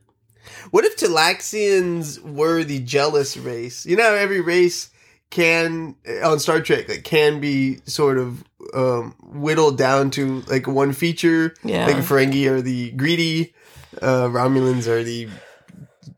[0.71, 3.85] What if Talaxians were the jealous race?
[3.85, 4.89] You know, every race
[5.29, 8.43] can on Star Trek like can be sort of
[8.73, 11.53] um, whittled down to like one feature.
[11.63, 11.85] Yeah.
[11.85, 13.53] Like Ferengi are the greedy,
[14.01, 15.29] uh, Romulans are the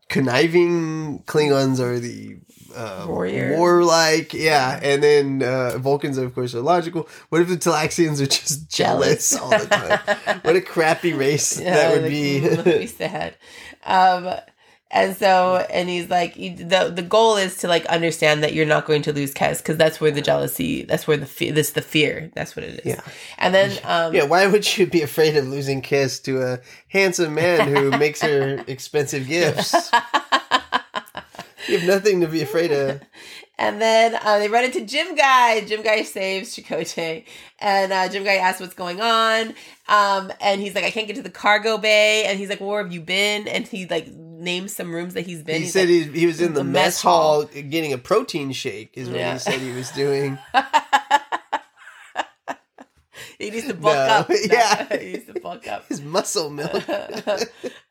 [0.08, 2.38] conniving, Klingons are the
[2.74, 3.56] uh, Warrior.
[3.56, 7.08] warlike, yeah, and then uh, Vulcans, of course, are logical.
[7.28, 10.40] What if the Talaxians are just jealous, all the time?
[10.42, 12.38] what a crappy race that would be.
[12.40, 13.34] that'd be sad.
[13.84, 14.34] Um,
[14.92, 18.86] and so, and he's like, the the goal is to like understand that you're not
[18.86, 21.80] going to lose Kes because that's where the jealousy, that's where the fear, this the
[21.80, 22.86] fear, that's what it is.
[22.86, 23.00] Yeah.
[23.38, 26.58] And then, um, Yeah, why would you be afraid of losing Kes to a
[26.88, 29.72] handsome man who makes her expensive gifts?
[31.70, 33.00] You have nothing to be afraid of.
[33.62, 35.60] And then uh, they run into Gym Guy.
[35.66, 37.26] Gym Guy saves Chakotay.
[37.58, 39.48] And uh, Gym Guy asks what's going on.
[39.86, 42.24] Um, and he's like, I can't get to the cargo bay.
[42.24, 43.46] And he's like, Where have you been?
[43.46, 45.56] And he like names some rooms that he's been.
[45.56, 47.62] He He's said like, he, he was in the, the mess, mess hall hall.
[47.68, 49.34] getting a protein shake, is what Yeah.
[49.34, 50.38] he said he was doing.
[53.40, 54.00] he needs to bulk No.
[54.00, 54.30] up.
[54.50, 54.98] Yeah.
[54.98, 55.88] he needs to bulk up.
[55.88, 56.88] His muscle milk.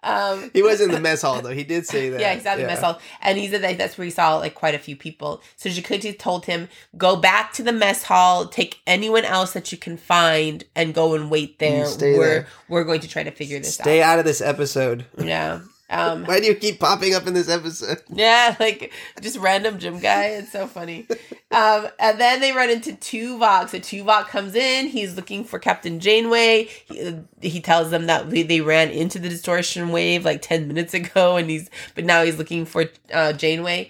[0.03, 1.49] um, he was in the mess hall, though.
[1.49, 2.19] He did say that.
[2.19, 4.55] Yeah, he's at the mess hall, and he said that that's where he saw like
[4.55, 5.41] quite a few people.
[5.57, 9.77] So Chakotay told him, "Go back to the mess hall, take anyone else that you
[9.77, 11.85] can find, and go and wait there.
[11.85, 12.47] we're there.
[12.67, 15.05] we're going to try to figure this Stay out." Stay out of this episode.
[15.17, 18.01] Yeah, um, Why do you keep popping up in this episode?
[18.09, 20.25] yeah, like just random gym guy.
[20.25, 21.07] It's so funny.
[21.51, 23.69] Um, and then they run into Tuvok.
[23.69, 24.87] So Tuvok comes in.
[24.87, 26.69] He's looking for Captain Janeway.
[26.85, 30.93] He, he tells them that they, they ran into the distortion wave like ten minutes
[30.93, 33.89] ago, and he's but now he's looking for uh, Janeway.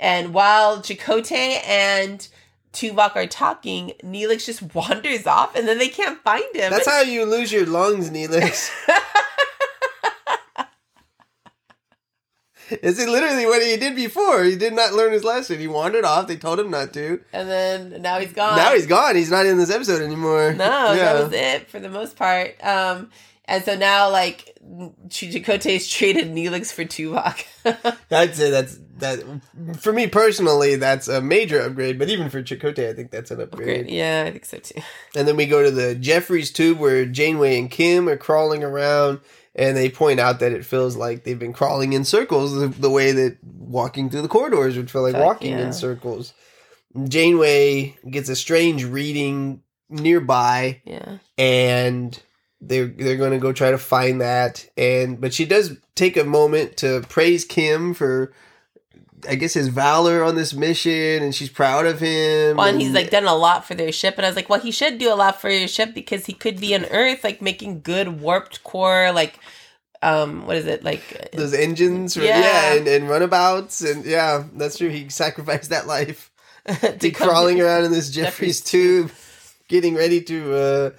[0.00, 2.28] And while Chakotay and
[2.72, 6.70] Tuvok are talking, Neelix just wanders off, and then they can't find him.
[6.70, 8.70] That's how you lose your lungs, Neelix.
[12.70, 14.44] Is it literally what he did before?
[14.44, 15.58] He did not learn his lesson.
[15.58, 16.26] He wandered off.
[16.28, 17.20] They told him not to.
[17.32, 18.56] and then now he's gone.
[18.56, 19.16] Now he's gone.
[19.16, 20.52] He's not in this episode anymore.
[20.54, 21.12] No, Yeah.
[21.14, 22.56] that was it for the most part.
[22.64, 23.10] Um,
[23.46, 24.58] and so now, like,
[25.08, 27.42] Ch- Chakotay's traded Neelix for Tuvok.
[28.10, 29.24] I'd say that's that.
[29.78, 31.98] For me personally, that's a major upgrade.
[31.98, 33.86] But even for Chakotay, I think that's an upgrade.
[33.86, 33.88] Great.
[33.88, 34.82] Yeah, I think so too.
[35.16, 39.20] And then we go to the Jefferies tube where Janeway and Kim are crawling around,
[39.58, 42.88] and they point out that it feels like they've been crawling in circles the, the
[42.88, 45.66] way that walking through the corridors would feel like walking yeah.
[45.66, 46.32] in circles.
[47.08, 51.18] Janeway gets a strange reading nearby, Yeah.
[51.36, 52.18] and
[52.60, 54.66] they're they're going to go try to find that.
[54.76, 58.32] And but she does take a moment to praise Kim for.
[59.28, 62.56] I guess his valor on this mission, and she's proud of him.
[62.56, 64.60] Well, and he's like done a lot for their ship, and I was like, well,
[64.60, 67.40] he should do a lot for your ship because he could be on Earth, like
[67.40, 69.38] making good warped core, like,
[70.02, 72.40] um, what is it, like, those engines, yeah, Yeah.
[72.40, 74.90] yeah and, and runabouts, and yeah, that's true.
[74.90, 76.30] He sacrificed that life
[77.00, 79.10] to crawling around in this Jefferies tube,
[79.68, 80.90] getting ready to uh,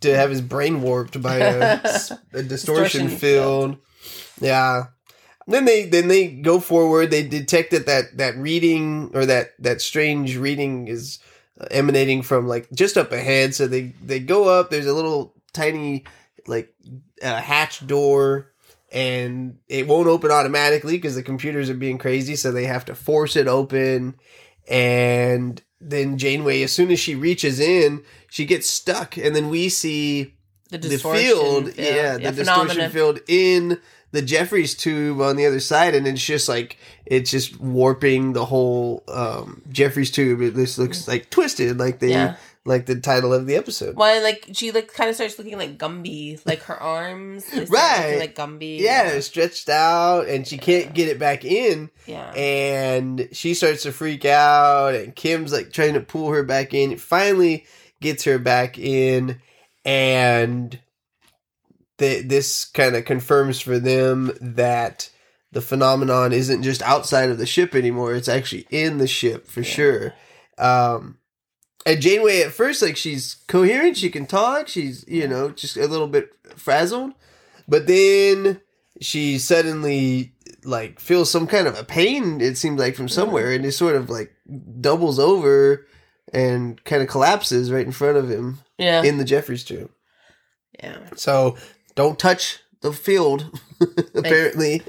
[0.00, 3.76] to have his brain warped by a distortion, Distortion field.
[4.40, 4.84] Yeah.
[5.50, 7.10] Then they then they go forward.
[7.10, 11.18] They detect that that, that reading or that that strange reading is
[11.60, 13.54] uh, emanating from like just up ahead.
[13.54, 14.70] So they they go up.
[14.70, 16.04] There's a little tiny
[16.46, 16.72] like
[17.22, 18.52] uh, hatch door
[18.92, 22.94] and it won't open automatically because the computers are being crazy so they have to
[22.94, 24.14] force it open
[24.68, 29.68] and then janeway as soon as she reaches in she gets stuck and then we
[29.68, 30.34] see
[30.70, 32.90] the the field, yeah, the distortion phenomenon.
[32.90, 33.80] field in
[34.12, 38.44] the Jefferies tube on the other side, and it's just like it's just warping the
[38.44, 40.40] whole um, Jefferies tube.
[40.40, 42.36] It just looks like twisted, like the Yeah.
[42.64, 43.96] like the title of the episode.
[43.96, 48.16] Well, like she like kind of starts looking like Gumby, like her arms, Right.
[48.18, 48.80] like Gumby.
[48.80, 52.32] Yeah, it's stretched out, and she can't get it back in, yeah.
[52.34, 56.92] and she starts to freak out, and Kim's like trying to pull her back in.
[56.92, 57.64] It finally
[58.00, 59.40] gets her back in,
[59.84, 60.78] and
[62.00, 65.08] th- this kind of confirms for them that
[65.52, 69.60] the phenomenon isn't just outside of the ship anymore; it's actually in the ship for
[69.60, 69.66] Yeah.
[69.66, 70.14] sure.
[70.58, 71.18] Um,
[71.86, 75.86] and Janeway at first, like she's coherent, she can talk, she's you know just a
[75.86, 77.12] little bit frazzled,
[77.68, 78.60] but then
[79.00, 80.32] she suddenly
[80.64, 82.40] like feels some kind of a pain.
[82.40, 84.32] It seems like from somewhere, and it sort of like
[84.80, 85.86] doubles over
[86.32, 89.02] and kind of collapses right in front of him yeah.
[89.02, 89.90] in the Jefferies tube.
[90.82, 90.98] yeah.
[91.16, 91.56] So
[91.94, 93.58] don't touch the field.
[94.14, 94.82] apparently,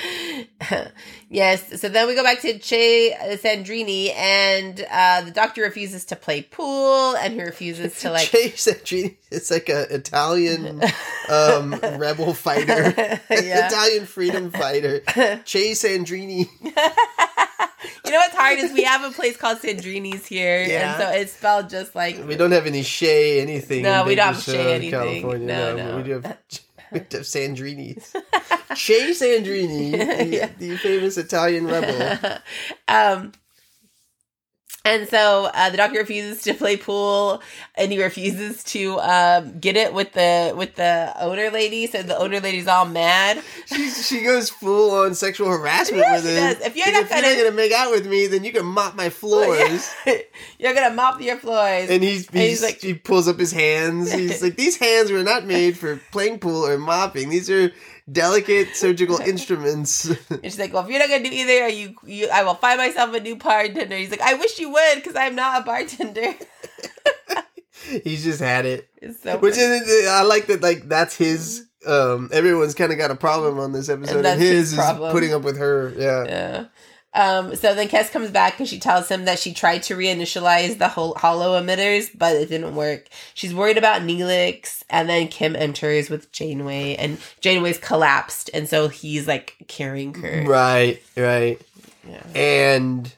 [1.28, 1.80] yes.
[1.80, 6.42] So then we go back to Chez Sandrini, and uh, the doctor refuses to play
[6.42, 8.28] pool, and he refuses to like.
[8.28, 10.82] Chez Sandrini, it's like a Italian
[11.30, 12.94] um, rebel fighter.
[13.30, 15.02] Italian freedom fighter,
[15.44, 16.48] Chez Sandrini.
[18.04, 20.92] You know what's hard is we have a place called Sandrini's here, Yeah.
[20.94, 23.82] and so it's spelled just like We don't have any Shea anything.
[23.82, 24.90] No, in we don't have Shea anything.
[25.22, 25.46] California.
[25.46, 25.96] No, but no.
[25.98, 26.24] We do have,
[26.92, 28.12] we have Sandrini's.
[28.74, 30.48] Chez Sandrini, the, Yeah.
[30.58, 32.38] the famous Italian rebel.
[32.88, 33.32] um,
[34.88, 37.42] and so uh, the doctor refuses to play pool,
[37.74, 41.86] and he refuses to um, get it with the with the owner lady.
[41.86, 43.42] So the owner lady's all mad.
[43.66, 46.66] She's, she goes full on sexual harassment Yeah, with him.
[46.66, 48.66] If you're not if you're gonna- not gonna make out with me, then you can
[48.66, 49.90] mop my floors.
[50.58, 51.88] You're gonna mop your floors.
[51.90, 54.12] And he's, he's, And he's like- he pulls up his hands.
[54.12, 57.28] He's like, these hands were not made for playing pool or mopping.
[57.28, 57.72] These are
[58.10, 60.10] delicate surgical instruments.
[60.30, 62.78] And she's like, "Well, if you're not gonna do either, you, you, I will find
[62.78, 66.34] myself a new bartender." He's like, "I wish you would, because I'm not a bartender."
[68.04, 68.88] he's just had it.
[68.96, 69.66] It's so Which funny.
[69.66, 70.62] is, I like that.
[70.62, 71.66] Like that's his.
[71.86, 74.96] Um, everyone's kind of got a problem on this episode, and, that's his his is
[75.12, 75.94] putting up with her.
[75.96, 76.64] Yeah, Yeah.
[77.14, 80.78] Um, so then Kes comes back and she tells him that she tried to reinitialize
[80.78, 83.08] the hol- holo emitters, but it didn't work.
[83.34, 88.88] She's worried about Neelix, and then Kim enters with Janeway, and Janeway's collapsed, and so
[88.88, 90.44] he's like carrying her.
[90.46, 91.60] right, right.
[92.06, 92.22] Yeah.
[92.34, 93.12] And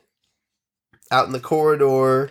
[1.10, 2.30] out in the corridor,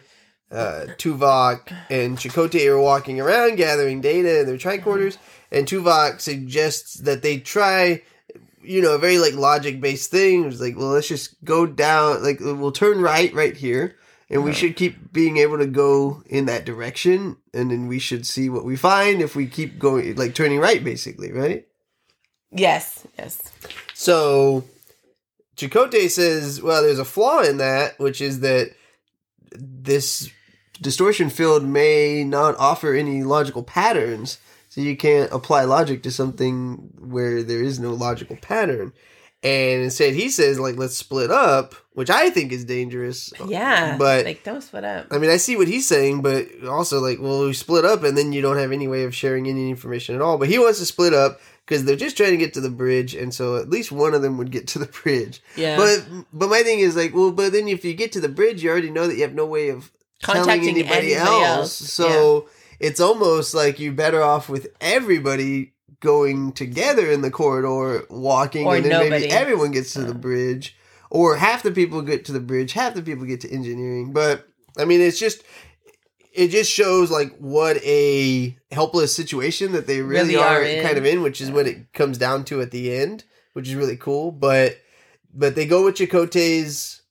[0.51, 5.17] uh, Tuvok and Chakotay are walking around gathering data in their tricorders,
[5.51, 8.01] and Tuvok suggests that they try,
[8.61, 10.45] you know, a very like logic based thing.
[10.45, 13.95] It's like, well, let's just go down, like we'll turn right right here.
[14.31, 18.27] And we should keep being able to go in that direction, and then we should
[18.27, 21.65] see what we find if we keep going, like turning right, basically, right?
[22.51, 23.41] Yes, yes.
[23.95, 24.65] So
[25.55, 28.75] Chakotay says, well, there's a flaw in that, which is that
[29.51, 30.29] this
[30.79, 34.37] distortion field may not offer any logical patterns.
[34.79, 38.93] So you can't apply logic to something where there is no logical pattern.
[39.43, 43.33] And instead he says, like, let's split up, which I think is dangerous.
[43.45, 43.97] Yeah.
[43.97, 45.07] But like, don't split up.
[45.11, 48.17] I mean, I see what he's saying, but also like, well, we split up, and
[48.17, 50.37] then you don't have any way of sharing any information at all.
[50.37, 53.15] But he wants to split up because they're just trying to get to the bridge,
[53.15, 55.41] and so at least one of them would get to the bridge.
[55.57, 55.75] Yeah.
[55.75, 58.63] But but my thing is like, well, but then if you get to the bridge,
[58.63, 61.81] you already know that you have no way of telling Contacting anybody, anybody else.
[61.81, 61.91] else.
[61.91, 62.47] So
[62.79, 68.75] it's almost like you're better off with everybody going together in the corridor, walking, Or
[68.75, 70.75] and then maybe everyone gets to the bridge,
[71.09, 74.13] or half the people get to the bridge, half the people get to engineering.
[74.13, 75.43] But I mean, it's just.
[76.31, 80.97] It just shows like what a helpless situation that they really, Really are, are kind
[80.97, 83.23] of in, which is what it comes down to at the end,
[83.53, 84.31] which is really cool.
[84.31, 84.77] But
[85.33, 87.01] but they go with Chakotay's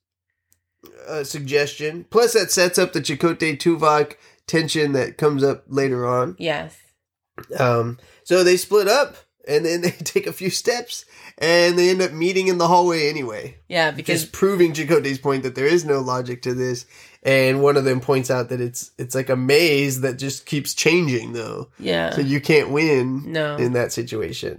[1.07, 2.05] uh, suggestion.
[2.09, 4.15] Plus, that sets up the Chakotay Tuvok
[4.49, 6.35] tension that comes up later on.
[6.37, 6.75] yes.
[7.57, 9.15] Um, so they split up,
[9.47, 11.05] and then they take a few steps,
[11.37, 13.57] and they end up meeting in the hallway anyway.
[13.69, 16.85] Yeah, because Just proving Chakotay's point that there is no logic to this.
[17.23, 20.73] And one of them points out that it's it's like a maze that just keeps
[20.73, 21.67] changing, though.
[21.77, 22.11] yeah.
[22.11, 23.57] So you can't win no.
[23.57, 24.57] in that situation.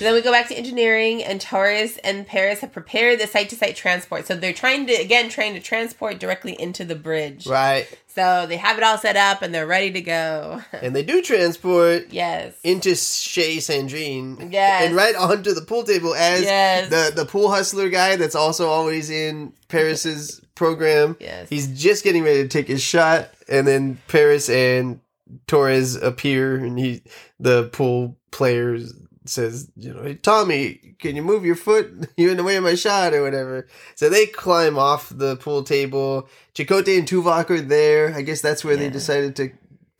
[0.00, 3.50] So then we go back to engineering, and Torres and Paris have prepared the site
[3.50, 4.26] to site transport.
[4.26, 7.46] So they're trying to, again, trying to transport directly into the bridge.
[7.46, 7.86] Right.
[8.06, 10.62] So they have it all set up and they're ready to go.
[10.72, 12.54] And they do transport yes.
[12.64, 14.50] into Chez Sandrine.
[14.50, 14.86] Yes.
[14.86, 16.88] And right onto the pool table as Yes.
[16.88, 21.18] the, the pool hustler guy that's also always in Paris's program.
[21.20, 21.50] Yes.
[21.50, 25.00] He's just getting ready to take his shot, and then Paris and
[25.46, 27.02] Torres appear, and he
[27.38, 28.94] the pool players
[29.30, 31.90] says, you know, hey Tommy, can you move your foot?
[32.16, 33.66] You're in the way of my shot or whatever.
[33.94, 36.28] So they climb off the pool table.
[36.54, 38.14] Chakotay and Tuvok are there.
[38.14, 39.50] I guess that's where they decided to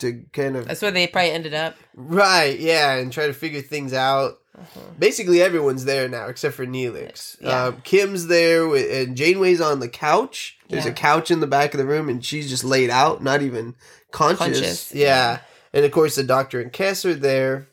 [0.01, 1.77] to kind of That's where they probably ended up.
[1.95, 4.39] right, yeah, and try to figure things out.
[4.59, 4.81] Uh-huh.
[4.99, 7.37] Basically, everyone's there now except for Neelix.
[7.41, 7.65] Yeah.
[7.67, 10.59] Um, Kim's there, with, and Janeway's on the couch.
[10.69, 10.91] There's Yeah.
[10.93, 13.75] a couch in the back of the room, and she's just laid out, not even
[14.11, 14.39] conscious.
[14.39, 15.07] Conscious, Yeah.
[15.07, 15.39] yeah.
[15.75, 17.69] and of course the Doctor and Kes are there.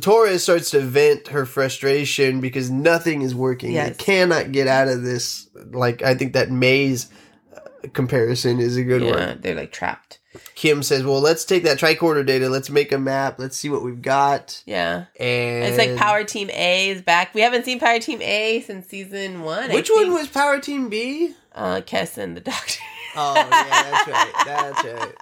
[0.00, 3.72] Torres starts to vent her frustration because nothing is working.
[3.72, 3.96] Yes.
[3.96, 5.48] They cannot get out of this.
[5.54, 7.10] Like I think that maze
[7.54, 9.40] uh, comparison is a good one.
[9.40, 10.20] They're like trapped.
[10.54, 12.48] Kim says, "Well, let's take that tricorder data.
[12.48, 13.38] Let's make a map.
[13.38, 15.06] Let's see what we've got." Yeah.
[15.18, 17.34] And It's like Power Team A is back.
[17.34, 19.70] We haven't seen Power Team A since season one.
[19.72, 21.34] Which one was Power Team B?
[21.54, 22.80] uh Kes and the Doctor?
[23.14, 24.32] Oh yeah, that's right.
[24.46, 25.14] That's right.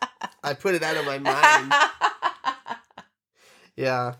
[0.45, 1.73] I put it out of my mind.
[3.81, 4.15] Yeah.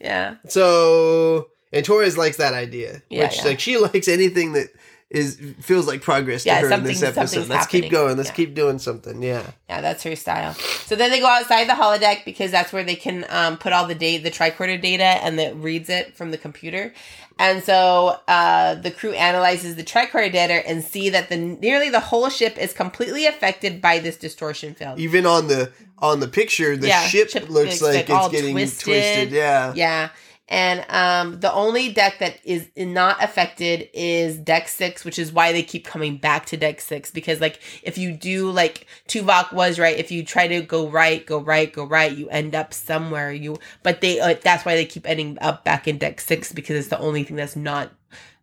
[0.00, 0.36] yeah.
[0.48, 3.02] So and Torres likes that idea.
[3.08, 3.44] Yeah, which yeah.
[3.44, 4.68] like she likes anything that
[5.10, 7.48] is feels like progress to Yeah, her in this episode.
[7.48, 8.16] Let's keep going.
[8.16, 8.34] Let's Yeah.
[8.34, 9.22] keep doing something.
[9.22, 9.42] Yeah.
[9.68, 10.54] Yeah, that's her style.
[10.54, 13.86] So then they go outside the holodeck because that's where they can um, put all
[13.86, 16.94] the data, the tricorder data, and that reads it from the computer.
[17.42, 21.98] And so uh, the crew analyzes the tricorder data and see that the nearly the
[21.98, 25.00] whole ship is completely affected by this distortion field.
[25.00, 28.28] Even on the on the picture, the Yeah, ship ship looks looks like, like it's
[28.28, 28.84] getting twisted.
[28.84, 29.30] twisted.
[29.32, 29.72] Yeah.
[29.74, 30.10] Yeah.
[30.48, 35.52] And um, the only deck that is not affected is deck six, which is why
[35.52, 37.10] they keep coming back to deck six.
[37.10, 41.24] Because, like, if you do, like, Tuvok was right, if you try to go right,
[41.24, 43.32] go right, go right, you end up somewhere.
[43.32, 46.76] You, but they, uh, that's why they keep ending up back in deck six because
[46.76, 47.90] it's the only thing that's not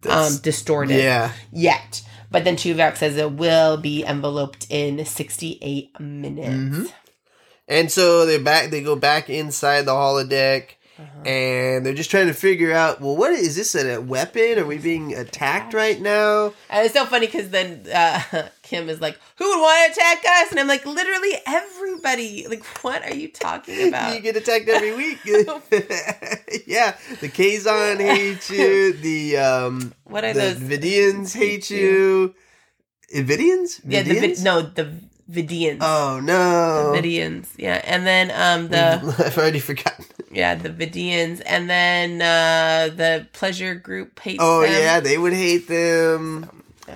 [0.10, 1.32] um, distorted Yeah.
[1.52, 2.02] yet.
[2.32, 6.78] But then Tuvok says it will be enveloped in 68 minutes.
[6.78, 6.94] Mhm.
[7.68, 8.72] And so they're back.
[8.72, 10.70] They go back inside the holodeck,
[11.00, 11.22] Uh-huh.
[11.30, 13.00] and they're just trying to figure out.
[13.00, 13.74] Well, what is this?
[13.74, 14.60] A weapon?
[14.60, 16.54] Are we being attacked right now?
[16.70, 18.22] And it's so funny because then uh,
[18.64, 22.48] Kim is like, "Who would want to attack us?" And I'm like, "Literally everybody!
[22.50, 24.14] Like, what are you talking about?
[24.14, 25.20] you get attacked every week.
[25.26, 28.92] yeah, the Kazon hate you.
[28.94, 30.58] The um, What are the those?
[30.58, 32.36] Vidians hate you.
[33.14, 33.80] Vidians?
[33.88, 34.92] Yeah, the no, the
[35.30, 35.78] Vidians.
[35.82, 36.94] Oh no!
[36.96, 40.06] Vidians, yeah, and then um the I've already forgotten.
[40.32, 44.72] yeah the Vidians, and then uh the pleasure group hates Oh them.
[44.72, 46.50] yeah, they would hate them.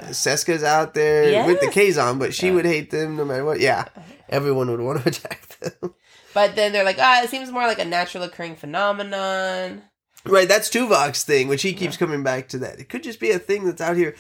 [0.10, 1.68] Seska's out there with the.
[1.68, 3.60] Kazon, but she would hate them no matter what.
[3.60, 3.86] Yeah,
[4.28, 5.94] everyone would want to attack them.
[6.34, 9.84] But then they're like, ah, it seems more like a natural occurring phenomenon.
[10.26, 12.80] Right, that's Tuvok's thing, which he keeps coming back to that.
[12.80, 14.16] It could just be a thing that's out here,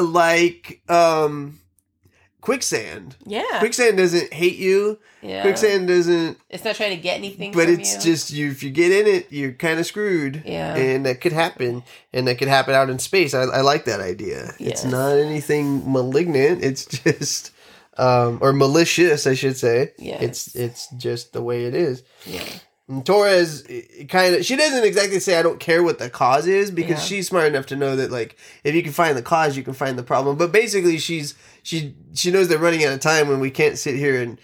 [0.00, 1.60] like um,
[2.44, 3.16] quicksand.
[3.24, 4.98] Yeah, Quicksand doesn't hate you.
[5.22, 5.42] yeah.
[5.42, 8.00] Quicksand doesn't, It's not trying to get anything, but it's you.
[8.12, 8.50] just you.
[8.50, 10.42] If you get in it, you're kind of screwed.
[10.44, 10.74] Yeah.
[10.76, 11.82] and that could happen,
[12.12, 13.32] and that could happen out in space.
[13.34, 14.52] I, I like that idea.
[14.60, 16.62] It's not anything malignant.
[16.62, 17.50] It's just,
[17.96, 19.92] um, or malicious, I should say.
[19.98, 20.22] Yes.
[20.22, 22.02] It's it's just the way it is.
[22.26, 22.44] yeah.
[22.86, 23.62] And Torres
[24.10, 27.04] kind of she doesn't exactly say I don't care what the cause is because Yeah.
[27.06, 29.72] she's smart enough to know that like if you can find the cause you can
[29.72, 30.36] find the problem.
[30.36, 31.32] But basically she's
[31.64, 34.38] she she knows they're running out of time when we can't sit here and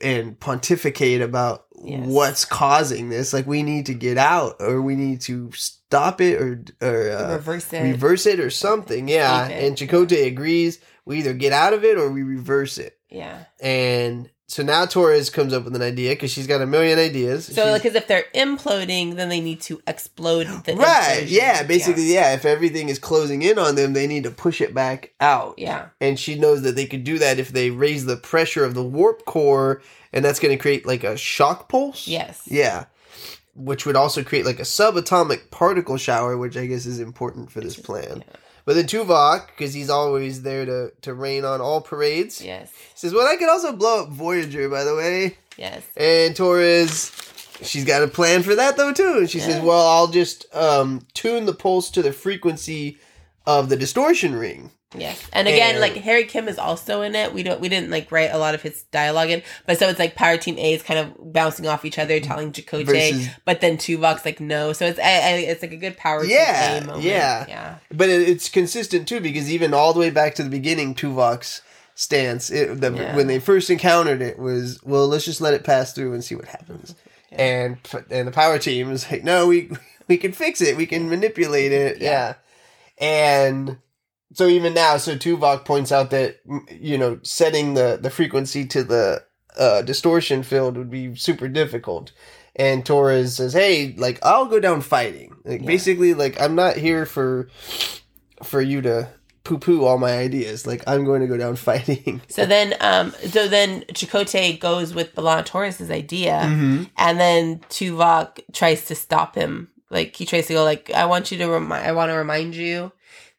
[0.00, 2.06] and pontificate about Yes.
[2.06, 3.34] what's causing this.
[3.34, 7.32] Like we need to get out or we need to stop it or or uh,
[7.34, 7.82] reverse it.
[7.82, 9.08] reverse it or something.
[9.08, 10.78] Yeah, and Chakotay agrees.
[11.04, 12.98] We either get out of it or we reverse it.
[13.10, 13.44] yeah.
[13.60, 17.46] And so now Torres comes up with an idea because she's got a million ideas.
[17.46, 21.24] So, because if they're imploding, then they need to explode the Right.
[21.24, 21.30] implosion.
[21.30, 21.62] Yeah.
[21.64, 22.32] Basically, yeah.
[22.34, 25.54] If everything is closing in on them, they need to push it back out.
[25.58, 25.86] Yeah.
[26.00, 28.84] And she knows that they could do that if they raise the pressure of the
[28.84, 29.82] warp core,
[30.12, 32.06] and that's going to create like a shock pulse.
[32.06, 32.42] Yes.
[32.46, 32.84] Yeah.
[33.56, 37.60] Which would also create like a subatomic particle shower, which I guess is important for
[37.60, 38.22] this plan.
[38.26, 38.36] yeah.
[38.66, 42.70] But then Tuvok, because he's always there to, to rain on all parades, Yes.
[42.94, 45.38] says, Well, I could also blow up Voyager, by the way.
[45.56, 45.82] Yes.
[45.96, 47.12] And Torres,
[47.62, 49.16] she's got a plan for that though too.
[49.20, 52.98] And she says, "Well, I'll just um, tune the pulse to the frequency
[53.46, 55.20] of the distortion ring." Yes.
[55.32, 57.34] And again, And- like Harry Kim is also in it.
[57.34, 59.98] We don't we didn't like write a lot of his dialogue in, but so it's
[59.98, 63.60] like Power Team A is kind of bouncing off each other, telling Chakotay, Versus- but
[63.60, 64.72] then Tuvok's like no.
[64.72, 67.04] So it's I, I, it's like a good Power Yeah, Team A moment.
[67.04, 67.44] yeah.
[67.48, 67.74] Yeah.
[67.92, 71.62] But it, it's consistent too because even all the way back to the beginning, Tuvok's
[71.96, 73.16] stance it, the, Yeah.
[73.16, 76.36] when they first encountered it was, "Well, let's just let it pass through and see
[76.36, 76.94] what happens."
[77.32, 77.76] And
[78.08, 79.70] and the power team is like, "No, we
[80.08, 80.76] we can fix it.
[80.76, 82.34] We can manipulate it." Yeah.
[82.98, 83.78] And
[84.36, 88.84] so even now, so Tuvok points out that you know setting the the frequency to
[88.84, 89.24] the
[89.58, 92.12] uh, distortion field would be super difficult.
[92.54, 95.34] And Torres says, "Hey, like I'll go down fighting.
[95.44, 95.66] Like Yeah.
[95.66, 97.48] basically, like I'm not here for
[98.42, 99.08] for you to
[99.44, 100.66] poo poo all my ideas.
[100.66, 105.14] Like I'm going to go down fighting." So then, um, so then Chakotay goes with
[105.14, 106.84] B'Elanna Torres's idea, Mm-hmm.
[106.98, 109.68] and then Tuvok tries to stop him.
[109.90, 112.54] Like he tries to go, like I want you to remind, I want to remind
[112.56, 112.92] you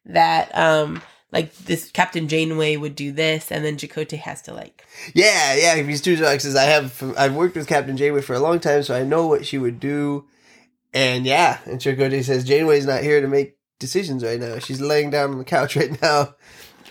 [0.08, 4.84] that, um, like this Captain Janeway would do this, and then Chakotay has to like,
[5.14, 5.76] Yeah, yeah.
[5.76, 8.94] He's Tuvok says, "I have I've worked with Captain Janeway for a long time, so
[8.94, 10.26] I know what she would do."
[10.94, 14.58] And yeah, and Chakotay says, "Janeway's not here to make decisions right now.
[14.58, 16.34] She's laying down on the couch right now.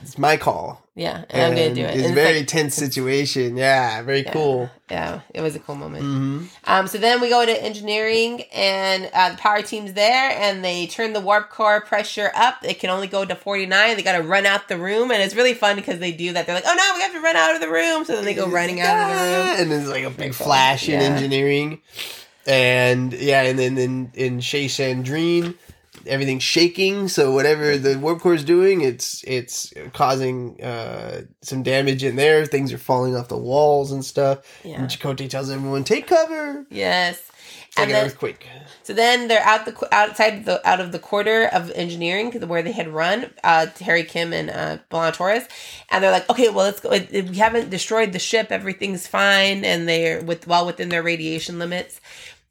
[0.02, 1.96] It's my call." yeah, and, I'm gonna do it.
[1.96, 3.56] It's a very like- tense situation.
[3.56, 4.70] Yeah, very yeah, cool.
[4.90, 6.04] Yeah, it was a cool moment.
[6.04, 10.66] hmm Um, so then we go to engineering, and uh, the power team's there, and
[10.66, 12.56] they turn the warp core pressure up.
[12.64, 13.96] It can only go to 49.
[13.96, 16.48] They got to run out the room, and it's really fun because they do that.
[16.48, 18.04] They're like, oh no, we have to run out of the room.
[18.04, 19.62] So then they go running out of the room.
[19.62, 21.80] and there's like a big flash in engineering,
[22.48, 25.54] and yeah, and then in in Chez Sandrine,
[26.08, 27.08] everything's shaking.
[27.08, 32.46] So whatever the warp core is doing, it's it's causing uh, some damage in there.
[32.46, 34.40] Things are falling off the walls and stuff.
[34.64, 34.80] Yeah.
[34.82, 37.22] And Chakotay tells everyone, "Take cover." Yes.
[37.70, 38.48] It's like And an then, earthquake.
[38.84, 42.72] so then they're out the outside the out of the quarter of engineering where they
[42.72, 43.30] had run.
[43.44, 45.44] Uh, Harry Kim and uh, B'Elanna Torres,
[45.92, 46.90] and they're like, okay, well, let's go.
[46.90, 48.52] We haven't destroyed the ship.
[48.52, 52.00] Everything's fine, and they're with well within their radiation limits.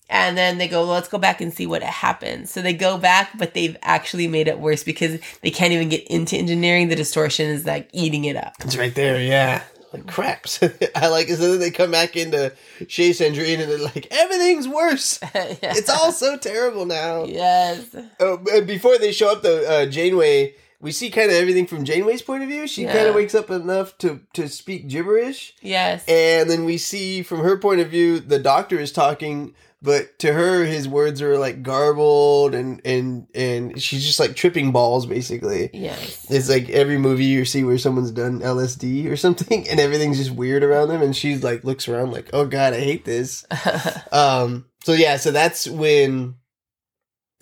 [0.09, 2.51] And then they go, well, let's go back and see what happens.
[2.51, 6.07] So they go back, but they've actually made it worse because they can't even get
[6.07, 6.89] into engineering.
[6.89, 8.53] The distortion is like eating it up.
[8.61, 9.65] It's right there, yeah.
[9.93, 10.61] Like craps.
[10.95, 11.37] I like it.
[11.39, 12.53] So then they come back into
[12.87, 15.19] Chez Sandrine and they're like, everything's worse.
[15.35, 17.25] It's all so terrible now.
[17.25, 17.95] yes.
[18.21, 21.85] Oh, and before they show up, though, uh, Janeway, we see kind of everything from
[21.85, 22.67] Janeway's point of view.
[22.69, 25.55] She kind of wakes up enough to, to speak gibberish.
[25.63, 26.05] Yes.
[26.07, 30.33] And then we see from her point of view, the doctor is talking, but to
[30.33, 35.71] her, his words are like garbled and, and, and she's just like tripping balls, basically.
[35.73, 36.27] yes.
[36.31, 40.31] It's like every movie you see where someone's done LSD or something, and everything's just
[40.33, 43.45] weird around them, and she's like looks around like, "Oh God, I hate this."
[44.13, 44.67] um.
[44.85, 46.37] So yeah, so that's when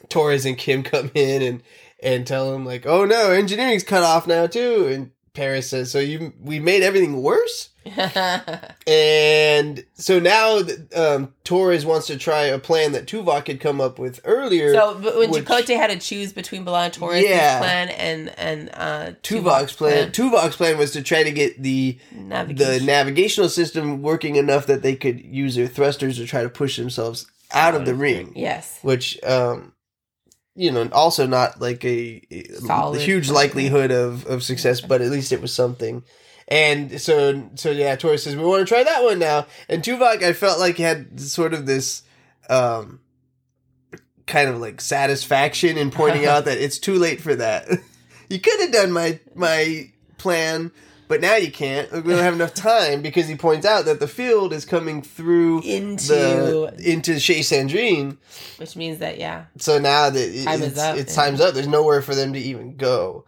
[0.08, 1.62] Torres and Kim come in and
[2.02, 5.98] and tell him like, "Oh no, engineering's cut off now too." And Paris says, "So
[5.98, 7.70] you we made everything worse."
[8.86, 10.60] And so now
[10.94, 14.74] um, Torres wants to try a plan that Tuvok had come up with earlier.
[14.74, 17.58] So when which- Chakotay had to choose between B'Elanna Torres' Yeah.
[17.58, 20.10] plan and and uh, Tuvok's plan.
[20.12, 24.96] Tuvok's plan was to try to get the the navigational system working enough that they
[24.96, 28.78] could use their thrusters to try to push themselves out of the ring, yes.
[28.82, 29.72] which um
[30.56, 35.32] you know also not like a, a huge likelihood of of success, but at least
[35.32, 36.02] it was something.
[36.48, 39.46] And so so yeah, Torres says we want to try that one now.
[39.68, 42.02] And Tuvok I felt like had sort of this
[42.48, 43.00] um
[44.26, 47.68] kind of like satisfaction in pointing out that it's too late for that.
[48.28, 50.70] you could have done my my plan,
[51.08, 51.90] but now you can't.
[51.92, 55.60] We don't have enough time because he points out that the field is coming through
[55.62, 58.16] Into the into Chez Sandrine.
[58.58, 59.44] which means that yeah.
[59.58, 61.22] So now that it, Time it's, up, it's yeah.
[61.24, 61.54] time's up.
[61.54, 63.24] There's nowhere for them to even go.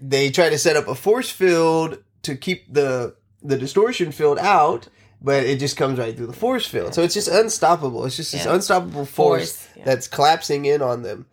[0.00, 4.88] They try to set up a force field to keep the the distortion field out,
[5.20, 6.94] but it just comes right through the force field.
[6.94, 8.04] So it's just unstoppable.
[8.06, 9.84] It's just this unstoppable force, Force, yeah.
[9.84, 11.26] that's collapsing in on them.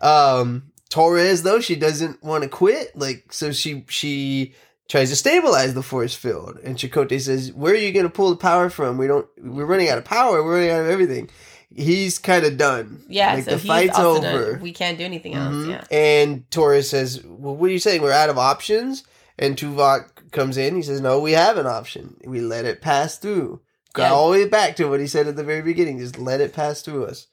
[0.00, 2.94] Um, Torres though she doesn't want to quit.
[2.96, 4.54] Like so she she
[4.88, 8.30] tries to stabilize the force field, and Chakotay says, "Where are you going to pull
[8.30, 8.98] the power from?
[8.98, 9.26] We don't.
[9.38, 10.42] We're running out of power.
[10.42, 11.30] We're running out of everything."
[11.76, 13.04] He's kind of done.
[13.08, 14.58] Yeah, like so the fight's also done- over.
[14.62, 15.54] We can't do anything else.
[15.54, 15.70] Mhm.
[15.70, 15.84] Yeah.
[15.90, 18.00] And Torres says, "Well, what are you saying?
[18.02, 19.02] We're out of options."
[19.38, 20.76] And Tuvok comes in.
[20.76, 22.16] He says, "No, we have an option.
[22.24, 23.60] We let it pass through."
[23.92, 24.12] Got Yeah.
[24.12, 25.98] all the way back to what he said at the very beginning.
[25.98, 27.26] Just let it pass through us.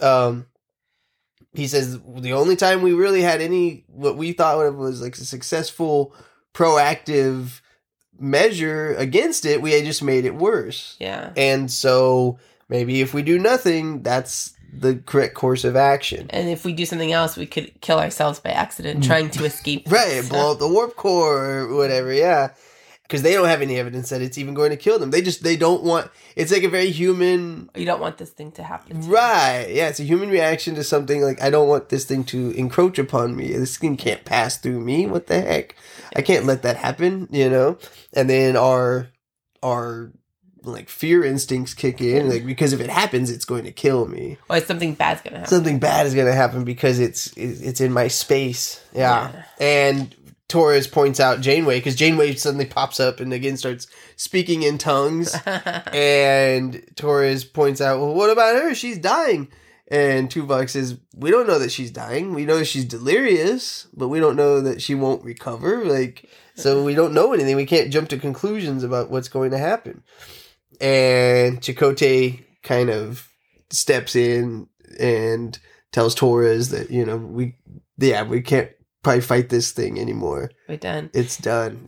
[0.00, 0.46] Um,
[1.52, 5.16] he says the only time we really had any what we thought of was like
[5.16, 6.14] a successful,
[6.54, 7.60] proactive
[8.18, 9.62] measure against it.
[9.62, 10.96] We had just made it worse.
[10.98, 11.32] Yeah.
[11.36, 12.38] And so
[12.68, 16.26] maybe if we do nothing, that's the correct course of action.
[16.30, 19.86] And if we do something else, we could kill ourselves by accident trying to escape.
[19.86, 19.92] Mm.
[19.98, 22.50] Right, So- blow up the warp core or whatever, yeah.
[23.02, 25.10] Because they don't have any evidence that it's even going to kill them.
[25.10, 28.52] They just they don't want it's like a very human You don't want this thing
[28.52, 29.00] to happen.
[29.00, 29.10] to you.
[29.10, 29.66] Right.
[29.70, 32.98] Yeah, it's a human reaction to something like I don't want this thing to encroach
[32.98, 33.50] upon me.
[33.54, 35.06] This thing can't pass through me.
[35.06, 35.74] What the heck?
[36.16, 37.78] I can't let that happen, you know?
[38.12, 39.08] And then our
[39.62, 40.12] our
[40.62, 44.36] like fear instincts kick in like because if it happens it's going to kill me.
[44.50, 45.50] Or something bad's gonna happen.
[45.50, 48.82] something bad is going to happen because it's it's in my space.
[48.92, 49.44] Yeah.
[49.60, 50.14] And
[50.48, 53.86] Torres points out Janeway because Janeway suddenly pops up and again starts
[54.16, 55.36] speaking in tongues.
[55.46, 58.74] and Torres points out, well, what about her?
[58.74, 59.48] She's dying.
[59.90, 62.34] And Tuvok says, we don't know that she's dying.
[62.34, 65.84] We know she's delirious, but we don't know that she won't recover.
[65.84, 67.56] Like, so we don't know anything.
[67.56, 70.02] We can't jump to conclusions about what's going to happen.
[70.80, 73.28] And Chakotay kind of
[73.70, 74.68] steps in
[75.00, 75.58] and
[75.92, 77.56] tells Torres that, you know, we,
[77.96, 78.70] yeah, we can't
[79.02, 80.50] probably fight this thing anymore.
[80.68, 81.10] We're done.
[81.14, 81.84] It's done.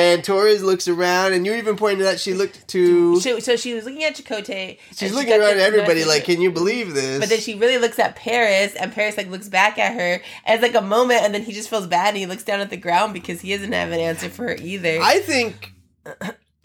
[0.00, 3.20] And Torres looks around, and you even pointed out she looked to.
[3.20, 4.78] So, so she was looking at Chakotay.
[4.96, 7.78] She's looking got around at everybody like, "Can you believe this?" But then she really
[7.78, 10.22] looks at Paris, and Paris like looks back at her.
[10.44, 12.70] as like a moment, and then he just feels bad, and he looks down at
[12.70, 14.98] the ground because he doesn't have an answer for her either.
[15.00, 15.72] I think,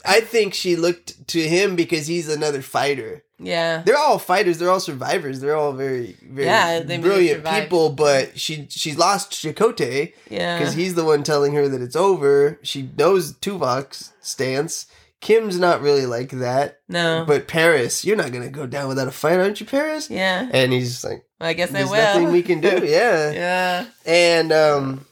[0.08, 3.24] I think she looked to him because he's another fighter.
[3.40, 4.58] yeah, They're all fighters.
[4.60, 5.42] They're all survivors.
[5.42, 7.90] They're all very, very Yeah, brilliant people.
[7.90, 10.58] But she she's lost Chakotay yeah.
[10.58, 12.60] because he's the one telling her that it's over.
[12.64, 14.86] She knows Tuvok's stance.
[15.22, 16.80] Kim's not really like that.
[16.88, 20.10] no, But Paris, you're not gonna go down without a fight, aren't you, Paris?
[20.10, 20.48] yeah.
[20.54, 21.92] And he's like, Well, I guess I will.
[21.94, 23.32] nothing we can do." Yeah.
[23.32, 25.06] yeah, And um,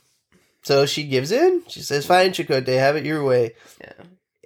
[0.61, 1.63] so she gives in.
[1.67, 3.92] She says, "Fine, Chakotay, have it your way." yeah,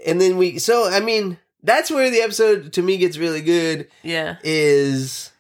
[0.08, 3.88] And then we, so I mean, that's where the episode to me gets really good.
[4.04, 5.32] yeah, Is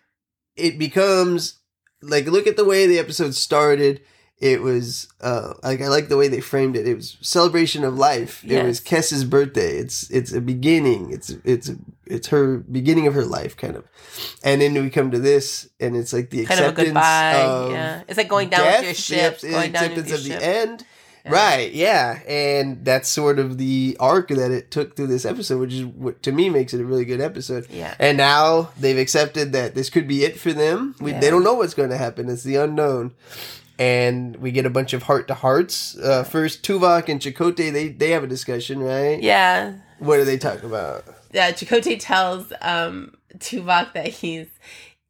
[0.56, 1.56] it becomes
[2.02, 4.02] like look at the way the episode started.
[4.40, 6.88] It was uh like I like the way they framed it.
[6.88, 8.44] It was celebration of life.
[8.44, 8.80] It was Yes.
[8.82, 9.78] Kes's birthday.
[9.78, 11.12] It's it's a beginning.
[11.12, 11.72] It's it's
[12.06, 13.86] it's her beginning of her life kind of.
[14.44, 17.42] And then we come to this and it's like the kind of acceptance goodbye.
[17.42, 20.12] of yeah, it's like going down death, with your the ship, ac- going down acceptance
[20.12, 20.40] of ship.
[20.40, 20.86] the end.
[21.28, 21.34] Yeah.
[21.34, 25.74] Right, yeah, and that's sort of the arc that it took through this episode, which
[25.74, 27.68] is what to me makes it a really good episode.
[27.70, 30.96] Yeah, And now they've accepted that this could be it for them.
[31.00, 31.20] We, Yeah.
[31.20, 32.30] They don't know what's going to happen.
[32.30, 33.14] It's the unknown.
[33.80, 35.96] And we get a bunch of heart to hearts.
[36.00, 39.22] Uh, first, Tuvok and Chakotay, they, they have a discussion, right?
[39.22, 39.74] yeah.
[40.00, 41.06] What do they talk about?
[41.32, 44.48] Yeah, Chakotay tells um Tuvok that he's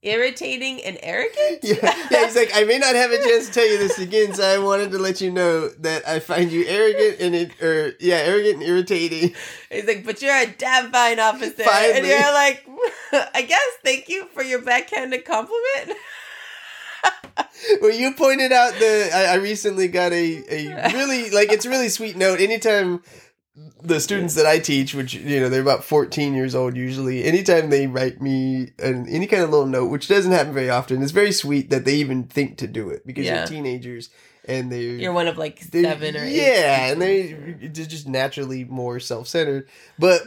[0.08, 1.60] irritating and arrogant.
[1.62, 1.78] Yeah,
[2.10, 4.43] yeah, he's like, I may not have a chance to tell you this again, so
[4.43, 8.16] I wanted to let you know that I find you arrogant and it, or yeah,
[8.18, 9.36] arrogant and irritating.
[9.70, 11.64] He's like, but you're a damn fine officer.
[11.70, 12.66] And you're like,
[13.34, 15.97] I guess thank you for your backhanded compliment.
[17.82, 21.70] Well, you pointed out the I, I recently got a, a really like it's a
[21.70, 22.39] really sweet note.
[22.39, 23.03] Anytime
[23.82, 27.70] the students that I teach, which you know they're about fourteen years old usually, anytime
[27.70, 31.12] they write me an, any kind of little note, which doesn't happen very often, it's
[31.12, 33.39] very sweet that they even think to do it because Yeah.
[33.39, 34.10] you're teenagers
[34.45, 36.36] and they're You're one of like seven or eight.
[36.36, 39.68] yeah, and they they're just naturally more self centered.
[39.97, 40.22] But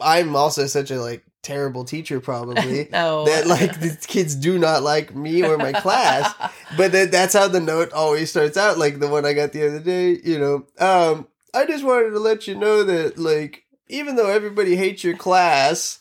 [0.00, 2.88] I'm also such a like terrible teacher, probably.
[2.90, 3.24] no.
[3.26, 6.32] That like the kids do not like me or my class,
[6.76, 8.78] but that, that's how the note always starts out.
[8.78, 10.66] Like the one I got the other day, you know.
[10.78, 15.16] Um, I just wanted to let you know that, like, even though everybody hates your
[15.16, 15.98] class,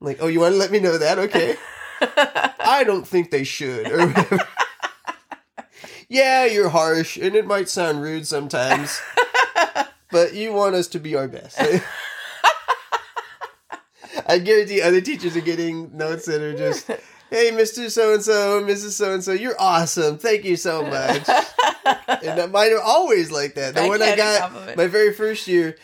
[0.00, 1.18] like, oh, you want to let me know that?
[1.18, 1.56] Okay,
[2.00, 3.90] I don't think they should.
[3.90, 4.38] Or whatever.
[6.08, 9.00] yeah, you're harsh, and it might sound rude sometimes,
[10.10, 11.60] but you want us to be our best.
[14.26, 16.90] I guarantee other teachers are getting notes that are just,
[17.32, 18.90] "Hey, Mister So and So, Mrs.
[18.90, 20.18] So and So, you're awesome.
[20.18, 21.26] Thank you so much."
[22.22, 23.74] and mine are always like that.
[23.74, 25.76] The one I got my very first year,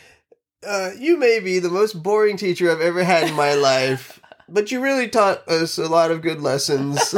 [0.65, 4.71] uh, you may be the most boring teacher I've ever had in my life, but
[4.71, 7.11] you really taught us a lot of good lessons.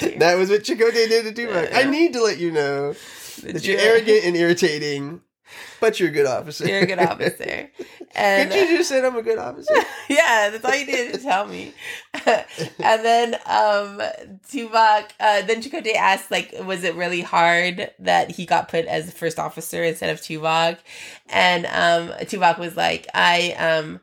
[0.00, 1.74] that was what Chakotay did to Tuvok.
[1.74, 2.94] I need to let you know
[3.42, 5.20] that you're arrogant and irritating,
[5.80, 6.66] but you're a good officer.
[6.66, 7.70] You're a good officer.
[8.16, 9.74] And Did you just say I'm a good officer?
[10.08, 11.74] yeah, that's all you did to tell me.
[12.24, 14.00] and then um
[14.48, 19.06] Tuvok, uh, then Chakotay asked, like, was it really hard that he got put as
[19.06, 20.78] the first officer instead of Tuvok?
[21.28, 24.00] And um Tuvok was like, I um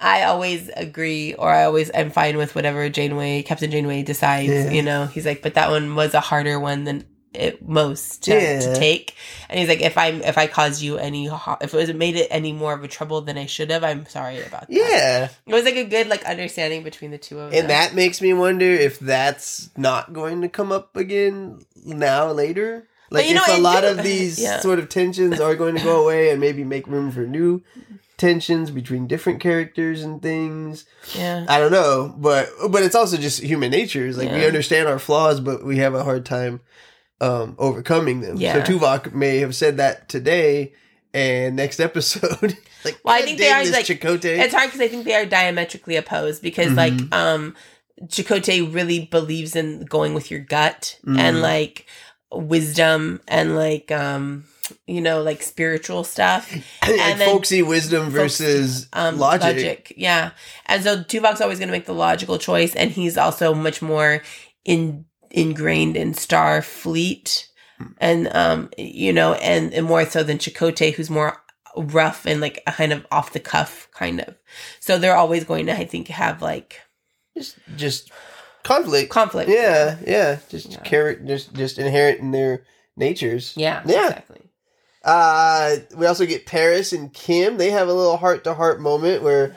[0.00, 4.70] I always agree or I always am fine with whatever Janeway, Captain Janeway decides, Yeah.
[4.70, 5.06] you know.
[5.06, 7.04] He's like, but that one was a harder one than
[7.34, 8.60] it most to, Yeah.
[8.60, 9.14] to take.
[9.48, 12.28] And he's like, if I'm if I caused you any if it was made it
[12.30, 14.70] any more of a trouble than I should have, I'm sorry about that.
[14.70, 15.28] Yeah.
[15.46, 17.60] It was like a good like understanding between the two of them.
[17.60, 22.86] And that makes me wonder if that's not going to come up again now later.
[23.10, 24.60] Like you know, if a lot of these yeah.
[24.60, 27.62] sort of tensions are going to go away and maybe make room for new
[28.16, 30.84] tensions between different characters and things.
[31.14, 31.44] yeah.
[31.48, 34.06] I don't know, but but it's also just human nature.
[34.06, 36.60] It's like we understand our flaws, but we have a hard time
[37.24, 38.36] um overcoming them.
[38.36, 38.52] Yeah.
[38.64, 40.72] So Tuvok may have said that today
[41.12, 42.56] and next episode.
[42.84, 44.38] like Well, I think they are, like- Chakotay.
[44.44, 46.76] It's hard because I think they are diametrically opposed because Mhm.
[46.76, 47.54] like um
[48.14, 51.18] Chakotay really believes in going with your gut Mhm.
[51.18, 51.86] and like
[52.32, 54.44] wisdom and like um
[54.86, 56.52] you know like spiritual stuff
[56.82, 59.92] like And then- folksy wisdom versus um logic.
[59.96, 60.30] yeah
[60.66, 64.22] and so tuvok's always going to make the logical choice and he's also much more
[64.64, 65.04] in
[65.34, 67.46] ingrained in starfleet
[67.98, 71.36] and um you know and, and more so than Chakotay who's more
[71.76, 74.34] rough and like a kind of off the cuff kind of
[74.78, 76.80] so they're always going to i think have like
[77.36, 78.12] Just, just
[78.62, 79.10] conflict.
[79.10, 80.38] conflict Yeah, yeah.
[80.48, 80.82] Just Yeah.
[80.82, 82.62] char- just just inherent in their
[82.96, 83.52] natures.
[83.56, 84.06] yeah Yeah.
[84.06, 84.40] exactly
[85.02, 87.58] Uh we also get Paris and Kim.
[87.58, 89.56] They have a little heart to heart moment where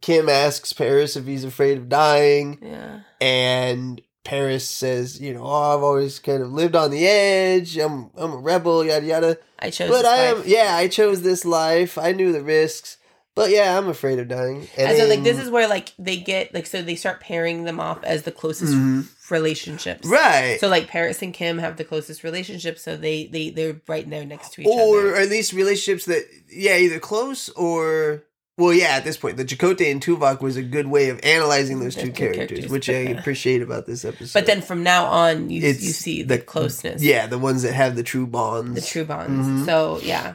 [0.00, 5.76] Kim asks Paris if he's afraid of dying, yeah and Paris says, you know, oh,
[5.76, 7.76] I've always kind of lived on the edge.
[7.78, 9.38] I'm I'm a rebel, yada yada.
[9.58, 10.46] i chose But I am life.
[10.46, 11.98] yeah, I chose this life.
[11.98, 12.98] I knew the risks.
[13.34, 14.68] But yeah, I'm afraid of dying.
[14.76, 17.80] and so like this is where like they get like so they start pairing them
[17.80, 19.08] off as the closest Mhm.
[19.30, 20.58] relationships right.
[20.60, 24.26] So like Paris and Kim have the closest relationship, so they they they're right there
[24.26, 25.14] next to each or other.
[25.14, 28.24] Or at least relationships that yeah either close or
[28.62, 31.80] well yeah at this point the Chakotay and Tuvok was a good way of analyzing
[31.80, 33.18] those two two characters, characters, which I yeah.
[33.18, 34.38] appreciate about this episode.
[34.38, 37.72] But then from now on, you you see the, the- closeness, yeah, the ones that
[37.74, 38.74] have the true bonds.
[38.80, 39.46] the true bonds.
[39.46, 39.64] Mhm.
[39.66, 40.34] So yeah,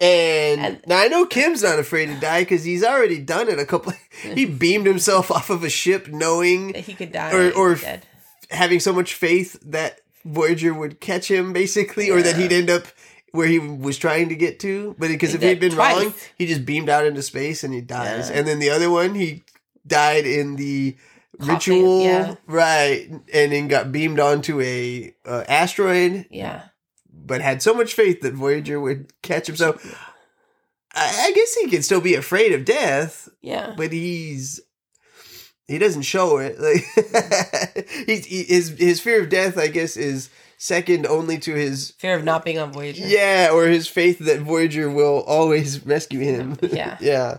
[0.00, 3.58] And, And- now I know Kim's not afraid to die because he's already done it
[3.58, 3.92] a couple.
[4.22, 8.06] he beamed himself off of a ship, knowing that he could die Or- or dead.
[8.50, 12.84] having so much faith that Voyager would catch him, basically, or that he'd end up
[13.34, 14.94] where he was trying to get to.
[14.96, 16.04] But because if he had been twice.
[16.04, 18.30] wrong, he just beamed out into space and he dies.
[18.30, 18.38] Yeah.
[18.38, 19.42] And then the other one, he
[19.84, 20.96] died in the
[21.40, 22.34] Coffin, ritual, yeah.
[22.46, 23.10] right?
[23.32, 26.62] And then got beamed onto a uh, asteroid, Yeah,
[27.12, 29.56] but had so much faith that Voyager would catch him.
[29.56, 29.78] So.
[30.96, 34.60] I I guess he can still be afraid of death, yeah, but he's
[35.66, 36.56] he doesn't show it.
[36.60, 40.30] Like he's he, his his fear of death, I guess, is
[40.64, 43.06] second only to his fear of not being on Voyager.
[43.06, 46.56] yeah, or his faith that Voyager will always rescue him.
[46.74, 46.96] Yeah.
[47.00, 47.38] yeah,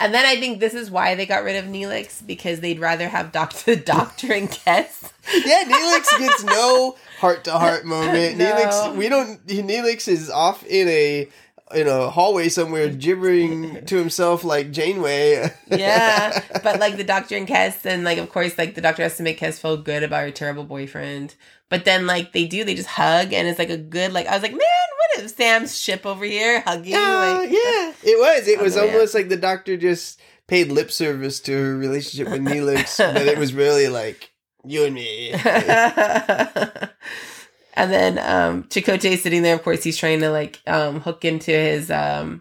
[0.00, 3.08] and then I think this is why they got rid of Neelix because they'd rather
[3.08, 5.12] have Doctor Doctor and Kes.
[5.46, 5.64] yeah.
[5.64, 8.36] Neelix gets no heart to heart moment.
[8.36, 8.44] No.
[8.44, 9.46] Neelix, we don't.
[9.46, 11.28] Neelix is off in a
[11.74, 15.50] in a hallway somewhere, gibbering to himself like Janeway.
[15.68, 19.16] yeah, but like the doctor and Kes, and like of course, like the doctor has
[19.16, 21.34] to make Kes feel good about her terrible boyfriend.
[21.68, 24.12] But then, like they do, they just hug, and it's like a good.
[24.12, 26.92] Like I was like, man, what if Sam's ship over here hugging?
[26.92, 28.48] Yeah, like, yeah, it was.
[28.48, 32.98] It was almost like the doctor just paid lip service to her relationship with Neelix,
[32.98, 34.30] but it was really like
[34.64, 35.32] you and me.
[37.74, 39.54] and then um Chakotay sitting there.
[39.54, 42.40] Of course, he's trying to like um hook into his um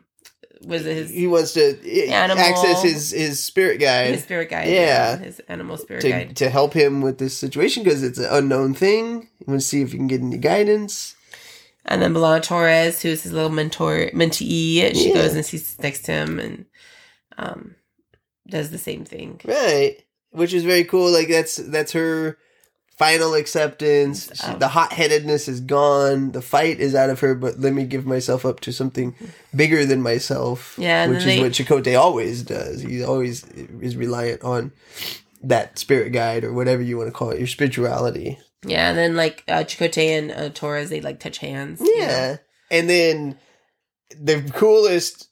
[0.62, 2.42] was it his he wants to eh, Animal.
[2.44, 4.70] access his his spirit guide his spirit guide?
[4.70, 5.18] Yeah.
[5.18, 6.36] his animal spirit to guide.
[6.38, 9.28] to help him with this situation because it's an unknown thing.
[9.46, 11.16] Wants to see if he can get any guidance.
[11.86, 15.16] And then B'Elanna Torres, who's his little mentor mentee, she Yeah.
[15.16, 16.66] goes and sits next to him and
[17.38, 17.76] um
[18.48, 19.42] does the same thing.
[19.44, 19.98] Right,
[20.32, 21.12] which is very cool.
[21.12, 22.38] Like that's that's her
[22.98, 24.30] final acceptance.
[24.34, 26.32] She, Um, the hot headedness is gone.
[26.32, 27.36] The fight is out of her.
[27.36, 29.16] But let me give myself up to something
[29.56, 30.76] bigger than myself.
[30.78, 32.82] Yeah, which is they- what Chakotay always does.
[32.82, 33.44] He always
[33.82, 34.72] is reliant on
[35.42, 38.40] that spirit guide or whatever you want to call it, your spirituality.
[38.66, 41.82] Yeah, and then like uh, Chakotay and uh, Torres, they like touch hands.
[41.82, 42.06] you know?
[42.06, 42.38] Yeah.
[42.72, 43.38] And then
[44.18, 45.28] the coolest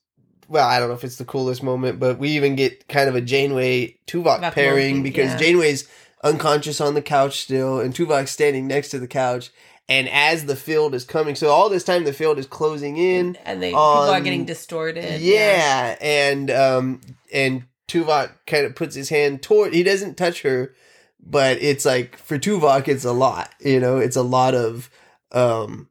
[0.50, 3.16] well, I don't know if it's the coolest moment, but we even get kind of
[3.16, 5.38] a Janeway Tuvok pairing because yeah.
[5.38, 5.88] Janeway's
[6.24, 9.52] unconscious on the couch still, and Tuvok standing next to the couch.
[9.90, 13.38] And as the field is coming, so all this time the field is closing in.
[13.44, 15.20] and they people are getting distorted.
[15.20, 17.02] Yeah, and um,
[17.34, 19.74] and Tuvok kind of puts his hand toward.
[19.74, 20.74] He doesn't touch her,
[21.20, 23.50] but it's like for Tuvok, it's a lot.
[23.60, 24.90] You know, it's a lot of
[25.34, 25.90] um,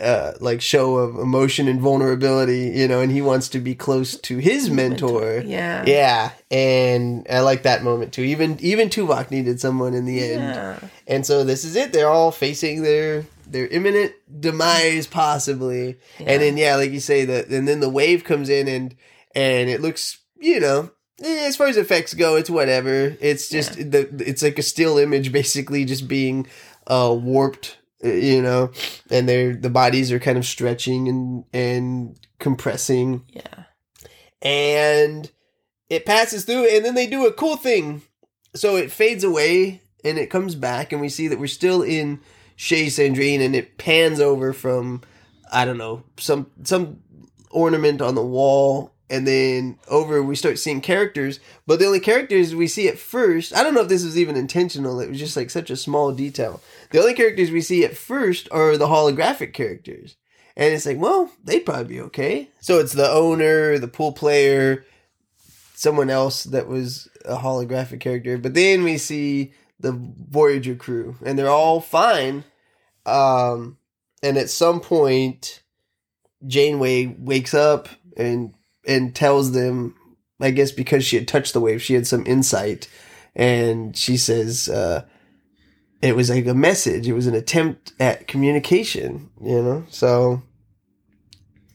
[0.00, 2.70] uh, like show of emotion and vulnerability.
[2.74, 5.42] You know, and he wants to be close to his mentor.
[5.44, 5.84] Yeah.
[5.86, 8.22] Yeah, and I like that moment too.
[8.22, 10.78] Even even Tuvok needed someone in the end, Yeah.
[11.06, 11.92] and so this is it.
[11.92, 15.98] They're all facing their their imminent demise, possibly.
[16.18, 16.30] Yeah.
[16.32, 18.94] And then yeah, like you say that, and then the wave comes in and
[19.34, 20.90] and it looks, you know,
[21.22, 23.16] eh, as far as effects go, it's whatever.
[23.20, 26.46] It's just the it's like a still image, basically, just being
[26.86, 28.70] uh warped, you know,
[29.10, 33.64] and they're the bodies are kind of stretching and and compressing, Yeah.
[34.42, 35.30] and
[35.88, 38.02] it passes through, and then they do a cool thing.
[38.54, 42.20] So it fades away and it comes back, and we see that we're still in
[42.56, 45.02] Chez Sandrine, and it pans over from
[45.52, 47.00] I don't know some some
[47.50, 51.40] ornament on the wall, and then over we start seeing characters.
[51.66, 54.36] But the only characters we see at first, I don't know if this was even
[54.36, 55.00] intentional.
[55.00, 56.62] It was just like such a small detail.
[56.90, 60.16] The only characters we see at first are the holographic characters.
[60.56, 62.50] And it's like, well, they'd probably be okay.
[62.60, 64.84] So it's the owner, the pool player,
[65.74, 68.36] someone else that was a holographic character.
[68.36, 72.44] But then we see the Voyager crew, and they're all fine.
[73.06, 73.78] Um,
[74.22, 75.62] and at some point,
[76.46, 78.54] Janeway wakes up and
[78.86, 79.94] and tells them,
[80.40, 82.88] I guess because she had touched the wave, she had some insight,
[83.34, 85.04] and she says, uh,
[86.02, 87.06] it was like a message.
[87.06, 89.84] It was an attempt at communication, you know.
[89.90, 90.42] So,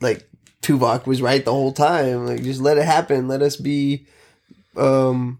[0.02, 0.28] like
[0.62, 2.26] Tuvok was right the whole time.
[2.26, 3.28] Like, just let it happen.
[3.28, 4.08] Let us be,
[4.76, 5.40] um,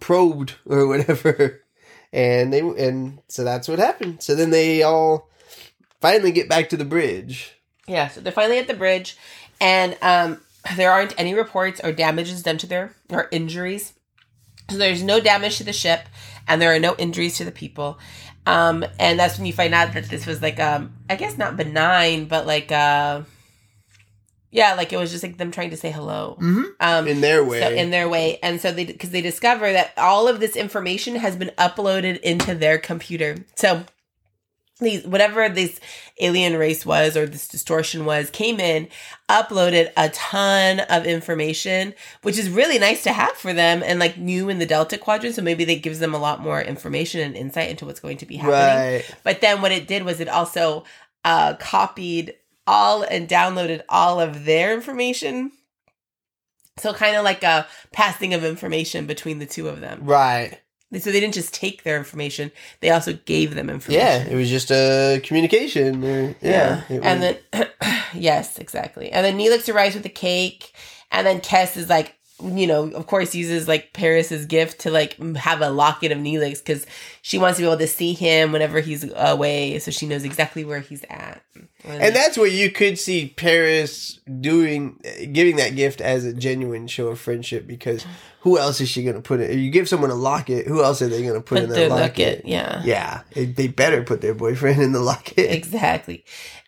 [0.00, 1.60] probed or whatever.
[2.12, 4.22] And they and so that's what happened.
[4.22, 5.28] So then they all
[6.00, 7.52] finally get back to the bridge.
[7.86, 9.16] Yeah, so they're finally at the bridge,
[9.60, 10.40] and um,
[10.76, 13.94] there aren't any reports or damages done to their or injuries.
[14.70, 16.08] So there's no damage to the ship,
[16.48, 17.98] and there are no injuries to the people.
[18.46, 21.56] Um, and that's when you find out that this was like um, I guess not
[21.56, 23.22] benign, but like uh,
[24.50, 26.36] yeah, like it was just like them trying to say hello.
[26.40, 26.62] Mm-hmm.
[26.78, 27.60] Um, In their way.
[27.60, 31.16] so in their way, and so they because they discover that all of this information
[31.16, 33.36] has been uploaded into their computer.
[33.56, 33.84] So
[34.84, 35.80] these whatever this
[36.20, 38.88] alien race was or this distortion was came in
[39.28, 44.16] uploaded a ton of information which is really nice to have for them and like
[44.16, 47.36] new in the delta quadrant so maybe that gives them a lot more information and
[47.36, 49.16] insight into what's going to be happening right.
[49.24, 50.84] but then what it did was it also
[51.24, 52.34] uh copied
[52.66, 55.50] all and downloaded all of their information
[56.76, 60.60] so kind of like a passing of information between the two of them Right.
[61.00, 64.00] So they didn't just take their information; they also gave them information.
[64.06, 66.04] Yeah, it was just a communication.
[66.04, 67.68] Or, yeah, it and was- then
[68.14, 69.10] yes, exactly.
[69.10, 70.72] And then Neelix arrives with the cake,
[71.10, 72.14] and then Kes is like,
[72.44, 76.58] you know, of course, uses like Paris's gift to like have a locket of Neelix
[76.58, 76.86] because
[77.22, 80.64] she wants to be able to see him whenever he's away, so she knows exactly
[80.64, 81.42] where he's at.
[81.84, 85.00] and that's where you could see Paris doing
[85.32, 88.04] giving that gift as a genuine show of friendship because
[88.40, 89.50] who else is she going to put it?
[89.50, 91.70] If you give someone a locket, who else are they going to put, put in
[91.70, 92.46] their that locket, locket?
[92.46, 92.82] yeah.
[92.84, 95.50] Yeah, they better put their boyfriend in the locket.
[95.50, 96.24] exactly.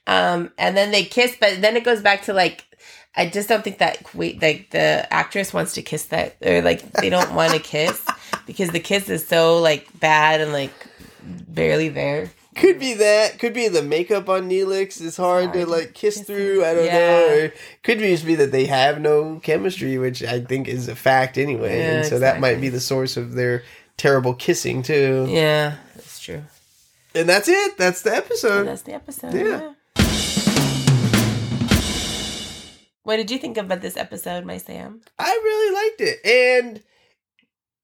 [0.06, 2.64] Um, and then they kiss, but then it goes back to like,
[3.16, 6.90] I just don't think that wait, like the actress wants to kiss that, or like
[6.92, 8.04] they don't want to kiss
[8.46, 10.72] because the kiss is so like bad and like
[11.22, 12.30] barely there.
[12.56, 13.38] Could be that.
[13.38, 16.64] Could be the makeup on Neelix is hard, to like kiss kiss through.
[16.64, 16.92] I don't Yeah.
[16.92, 17.38] know.
[17.46, 17.52] Or
[17.82, 21.36] could be just be that they have no chemistry, which I think is a fact
[21.36, 21.78] anyway.
[21.78, 23.62] Yeah, and so that might be the source of their
[23.98, 25.26] terrible kissing too.
[25.28, 26.44] Yeah, that's true.
[27.14, 27.76] And that's it.
[27.78, 28.66] That's the And episode.
[28.66, 29.34] that's the episode.
[29.34, 29.44] Yeah.
[29.44, 29.72] yeah.
[33.06, 35.00] What did you think about this episode, my Sam?
[35.16, 36.82] I really liked it, and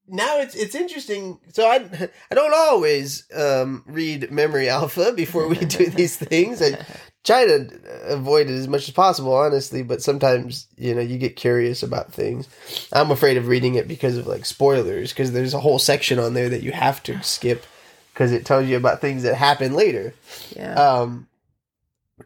[0.08, 1.38] now it's it's interesting.
[1.52, 1.76] So I
[2.32, 6.60] I don't always um, read Memory Alpha before we do these things.
[6.60, 6.84] I
[7.22, 7.70] try to
[8.02, 9.84] avoid it as much as possible, honestly.
[9.84, 12.48] But sometimes you know you get curious about things.
[12.92, 16.34] I'm afraid of reading it because of like spoilers, because there's a whole section on
[16.34, 17.64] there that you have to skip
[18.12, 20.14] because it tells you about things that happen later.
[20.56, 20.74] Yeah.
[20.74, 21.28] Um,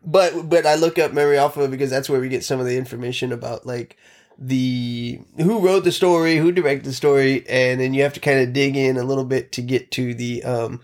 [0.07, 2.79] but but I look up Memory Alpha because that's where we get some of the
[2.79, 3.97] information about like
[4.39, 8.41] the who wrote the story, who directed the story, and then you have to kind
[8.41, 10.81] of dig in a little bit to get to the um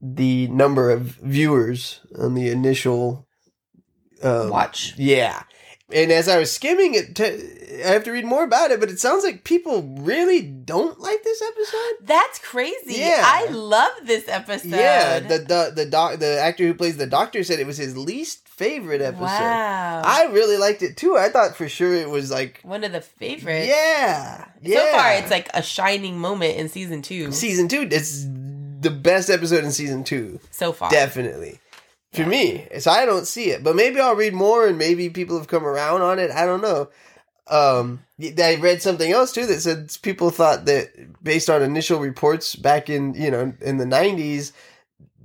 [0.00, 3.26] the number of viewers on the initial
[4.22, 4.94] um, Watch.
[4.96, 5.42] Yeah.
[5.92, 8.90] And as I was skimming it, t- I have to read more about it, but
[8.90, 12.06] it sounds like people really don't like this episode.
[12.06, 12.94] That's crazy.
[12.94, 13.22] Yeah.
[13.24, 14.70] I love this episode.
[14.70, 17.96] Yeah, the the the doc, the actor who plays the doctor said it was his
[17.96, 19.22] least favorite episode.
[19.26, 20.02] Wow.
[20.04, 21.16] I really liked it too.
[21.16, 23.68] I thought for sure it was like One of the favorites.
[23.68, 24.78] yeah, yeah.
[24.78, 27.30] So far, it's like a shining moment in season two.
[27.30, 27.86] season two.
[27.90, 28.24] It's
[28.80, 30.90] the best episode in season two, so far.
[30.90, 31.60] definitely
[32.12, 32.28] for Yeah.
[32.28, 32.68] me.
[32.78, 35.66] So I don't see it, but maybe I'll read more and maybe people have come
[35.66, 36.30] around on it.
[36.30, 36.88] I don't know.
[37.48, 42.56] Um, I read something else too that said people thought that based on initial reports
[42.56, 44.52] back in you know in the nineties,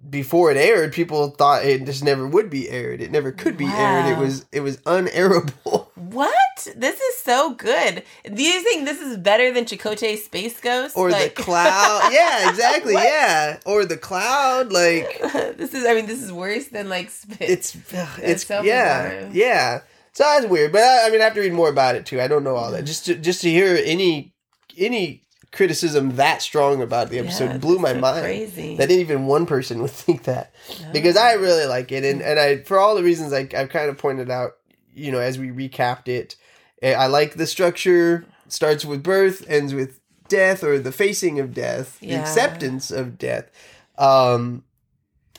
[0.09, 3.01] before it aired, people thought it just never would be aired.
[3.01, 4.05] It never could be aired.
[4.05, 5.87] It was it was unairable.
[6.09, 6.67] What?
[6.75, 8.03] This is so good.
[8.33, 10.97] Do you think this is better than Chakotay's Space Ghost?
[10.97, 12.09] or Like- the cloud.
[12.11, 12.93] yeah, exactly.
[12.93, 14.71] Yeah, or the cloud.
[14.71, 15.19] Like
[15.57, 15.85] this is.
[15.85, 17.41] I mean, this is worse than like Spit.
[17.49, 17.77] it's
[18.17, 19.81] it's so yeah yeah.
[20.13, 22.19] So that's weird, but I, I mean, I have to read more about it too.
[22.19, 22.83] I don't know all that.
[22.85, 24.33] Just to just to hear any
[24.77, 28.21] any criticism that strong about the episode Yeah, blew my so mind.
[28.23, 28.75] Crazy.
[28.77, 30.53] That even one person would think that
[30.93, 31.21] because oh.
[31.21, 33.97] I really like it, and and I for all the reasons I I've kind of
[33.97, 34.53] pointed out,
[34.93, 36.35] you know, as we recapped it,
[36.81, 38.25] Eh, I like the structure.
[38.47, 43.49] Starts with birth, ends with death, or the facing of death, the acceptance of death.
[43.97, 44.63] Um,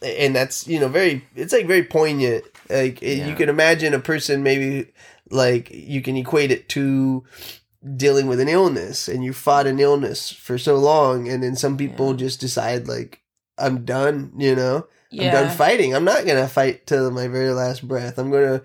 [0.03, 1.25] and that's you know very.
[1.35, 2.45] It's like very poignant.
[2.71, 4.93] Like it- you can imagine a person maybe
[5.31, 7.25] like you can equate it to
[7.97, 11.77] dealing with an illness, and you fought an illness for so long, and then some
[11.77, 12.17] people Yeah.
[12.19, 13.21] just decide like
[13.59, 14.33] I'm done.
[14.39, 14.87] You know.
[15.11, 15.25] Yeah.
[15.27, 15.95] I'm done fighting.
[15.95, 18.17] I'm not gonna fight till my very last breath.
[18.19, 18.63] I'm gonna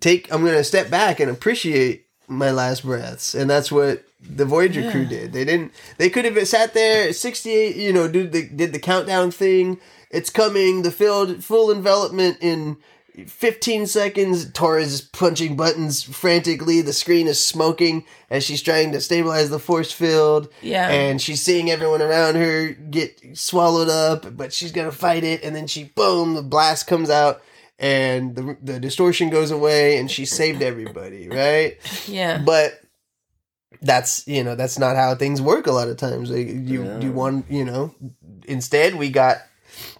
[0.00, 0.32] take.
[0.32, 4.90] I'm gonna step back and appreciate my last breaths, and that's what the Voyager Yeah.
[4.90, 5.32] crew did.
[5.32, 5.72] They didn't.
[5.98, 7.76] They could have sat there at 68.
[7.76, 9.78] You know, did the did the countdown thing.
[10.10, 10.82] It's coming.
[10.82, 12.76] The field full envelopment in.
[13.28, 16.80] 15 seconds, Torres is punching buttons frantically.
[16.80, 20.88] The screen is smoking as she's trying to stabilize the force field Yeah.
[20.88, 25.54] and she's seeing everyone around her get swallowed up, but she's gonna fight it, and
[25.54, 27.40] then she boom, the blast comes out,
[27.84, 31.76] and the the distortion goes away, and she saved everybody, right?
[32.08, 32.38] yeah.
[32.38, 32.80] But
[33.82, 36.30] that's you know that's not how things work a lot of times.
[36.30, 37.00] Like you Yeah.
[37.00, 37.94] you want you know
[38.48, 39.38] instead we got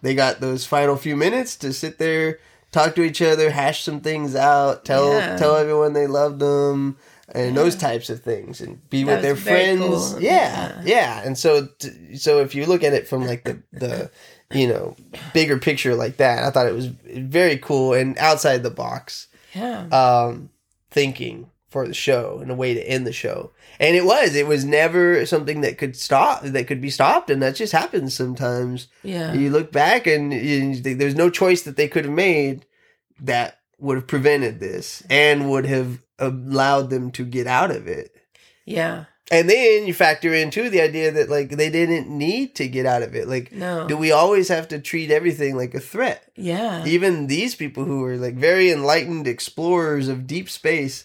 [0.03, 2.39] they got those final few minutes to sit there
[2.73, 5.37] talk to each other hash some things out tell Yeah.
[5.37, 6.97] tell everyone they love them
[7.35, 9.81] and those types of things and be That with their friends
[10.13, 10.21] cool.
[10.23, 10.83] yeah, Yeah.
[10.85, 14.11] yeah and so t- so if you look at it from like the the
[14.53, 14.95] you know
[15.33, 19.87] bigger picture like that i thought it was very cool and outside the box yeah.
[19.89, 20.51] um,
[20.91, 23.51] thinking for the show and a way to end the show.
[23.81, 27.31] And it was, it was never something that could stop, that could be stopped.
[27.31, 28.87] And that just happens sometimes.
[29.03, 29.33] yeah.
[29.33, 32.65] You look back and you, there's no choice that they could have made
[33.21, 38.15] that would have prevented this and would have allowed them to get out of it.
[38.65, 39.07] Yeah.
[39.31, 42.85] And then you factor in too the idea that like they didn't need to get
[42.85, 43.27] out of it.
[43.27, 43.89] Like, No.
[43.89, 46.23] do we always have to treat everything like a threat?
[46.37, 46.85] yeah.
[46.85, 51.05] even these people who were like very enlightened explorers of deep space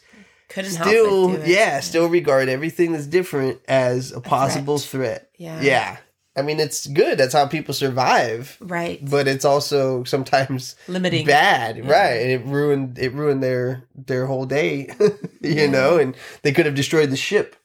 [0.49, 1.47] Couldn't help still it.
[1.47, 5.61] yeah still regard everything that's different as a possible threat, Yeah.
[5.61, 5.97] yeah
[6.35, 8.99] i mean it's good that's how people survive Right.
[9.07, 11.25] but it's also sometimes Limiting.
[11.27, 11.91] bad Yeah.
[11.91, 15.67] right and it ruined it ruined their their whole day you Yeah.
[15.67, 17.55] know and they could have destroyed the ship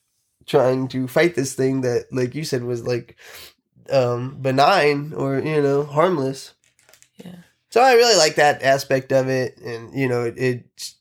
[0.46, 3.16] trying to fight this thing that like you said was like
[3.90, 6.52] um benign or you know harmless
[7.16, 7.36] Yeah.
[7.70, 10.94] so I really like that aspect of it, and you know, it, it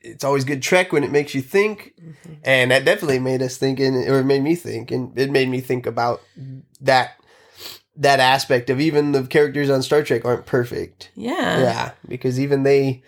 [0.00, 2.38] it's always good Trek when it makes you think, Mhm.
[2.42, 5.48] and that definitely made us think, and or it made me think, and it made
[5.48, 6.20] me think about
[6.80, 7.12] that
[7.96, 11.10] that aspect of even the characters on Star Trek aren't perfect.
[11.14, 11.60] Yeah.
[11.60, 13.02] yeah, because even they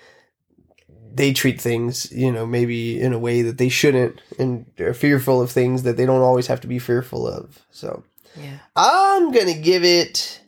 [1.16, 5.40] they treat things, you know, maybe in a way that they shouldn't, and they're fearful
[5.40, 7.64] of things that they don't always have to be fearful of.
[7.70, 8.04] So
[8.40, 8.58] Yeah.
[8.74, 10.40] I'm gonna give it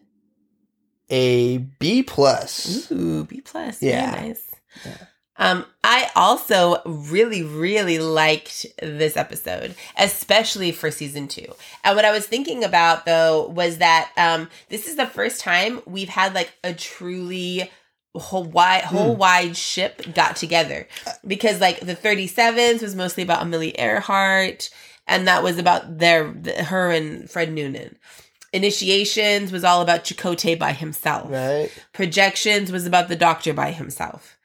[1.10, 2.90] a B plus.
[2.92, 3.82] Ooh, B plus.
[3.82, 4.10] Yeah.
[4.12, 4.42] Very nice.
[4.84, 4.96] Yeah.
[5.40, 11.46] Um, I also really, really liked this episode, especially for season two.
[11.84, 15.80] And what I was thinking about though was that um, this is the first time
[15.86, 17.70] we've had like a truly
[18.16, 20.88] whole wide whole wide ship got together
[21.26, 24.70] because like the 37s was mostly about Amelia Earhart
[25.08, 27.96] and that was about their the, her and Fred Noonan.
[28.52, 31.30] Initiations was all about Chakotay by himself.
[31.30, 31.70] Right?
[31.92, 34.38] Projections was about the doctor by himself.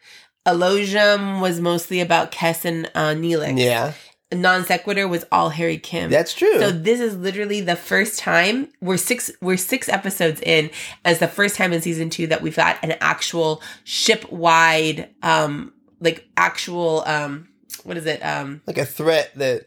[0.45, 3.57] Elogium was mostly about Kes and uh, Neelix.
[3.57, 3.94] Yeah,
[4.34, 6.10] Non sequitur was all Harry Kim.
[6.10, 6.60] that's true.
[6.60, 10.69] so this is literally the first time we're six we're six episodes in
[11.05, 15.73] as the first time in season two that we've got an actual ship wide um
[15.99, 17.47] like actual um
[17.84, 19.65] what is it um like a threat that,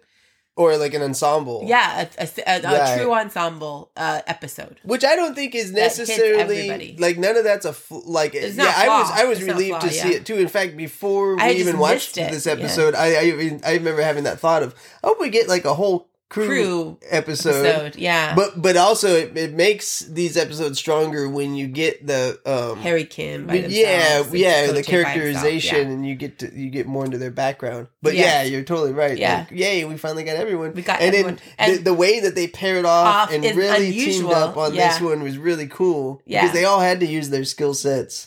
[0.56, 1.62] or like an ensemble.
[1.66, 6.96] yeah a, a, a- a true ensemble uh episode Which I don't think is necessarily
[6.98, 9.10] like none of that's a fl- like It's yeah not I was.
[9.12, 10.16] I was It's relieved flaw, to see yeah.
[10.16, 10.36] it too.
[10.36, 12.52] In fact, before we I even watched this yeah.
[12.52, 14.74] episode, I I, even- I remember having that thought of
[15.04, 17.64] I hope we get like a whole crew, crew episode.
[17.64, 22.38] episode yeah But but also it, it makes these episodes stronger when you get the
[22.44, 25.92] um Harry Kim by yeah, yeah, the Chakotay by himself, characterization, yeah.
[25.94, 27.86] and you get to you get more into their background.
[28.02, 28.24] But Yes.
[28.24, 29.16] yeah, you're totally right.
[29.16, 29.46] Yeah.
[29.48, 30.72] Like, yay, we finally got everyone.
[30.74, 31.38] We got and everyone.
[31.58, 34.30] then the, And- the way that they paired off, Off and really unusual.
[34.30, 36.20] teamed up on this one was really cool.
[36.26, 36.42] Yeah.
[36.42, 38.26] because they all had to use their skill sets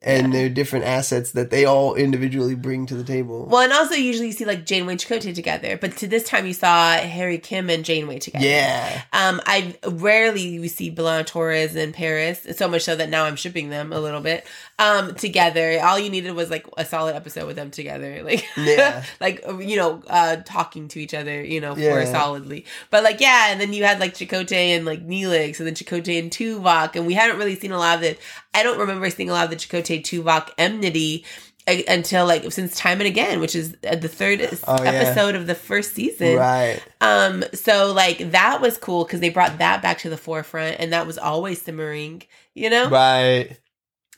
[0.00, 0.38] and Yeah.
[0.40, 3.46] their different assets that they all individually bring to the table.
[3.46, 6.46] Well, and also usually you see like Janeway and Chakotay together, but to this time
[6.46, 8.44] you saw Harry Kim and Janeway together.
[8.46, 13.24] yeah, Um, I rarely we see B'Elanna Torres and Paris, so much so that now
[13.24, 14.46] I'm shipping them a little bit.
[14.80, 15.80] Um, together.
[15.82, 19.02] All you needed was like a solid episode with them together, like Yeah.
[19.20, 22.04] like you know, uh, talking to each other, you know, for Yeah.
[22.12, 22.64] solidly.
[22.90, 26.20] But like yeah, and then you had like Chakotay and like Neelix, and then Chakotay
[26.20, 28.16] and Tuvok, and we hadn't really seen a lot of the.
[28.54, 31.24] I don't remember seeing a lot of the Chakotay Tuvok enmity
[31.66, 34.90] uh, until like since time and again, which is uh, the third Oh, yeah.
[34.90, 36.36] episode of the first season.
[36.36, 36.80] Right.
[37.00, 40.92] Um, so like that was cool because they brought that back to the forefront, and
[40.92, 42.22] that was always simmering,
[42.54, 42.88] you know.
[42.88, 43.58] Right.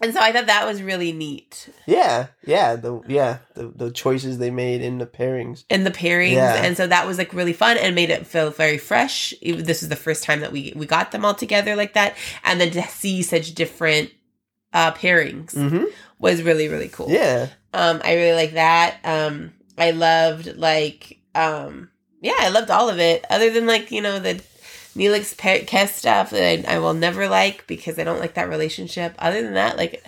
[0.03, 1.69] And so I thought that was really neat.
[1.85, 2.29] Yeah.
[2.47, 2.77] Yeah.
[2.77, 5.65] The yeah the the choices they made in the pairings.
[5.69, 6.55] and the pairings Yeah.
[6.55, 9.91] and so that was like really fun and made it feel very fresh this was
[9.91, 12.83] the first time that we we got them all together like that and then to
[12.85, 14.11] see such different
[14.73, 15.85] uh pairings Mm-hmm.
[16.19, 17.49] was really really cool Yeah.
[17.75, 21.91] um i really like that um i loved like um
[22.21, 24.43] yeah i loved all of it other than like you know the
[24.97, 28.49] Neelix Pe- Kes stuff that I, I will never like because I don't like that
[28.49, 29.15] relationship.
[29.21, 30.05] Other than that, like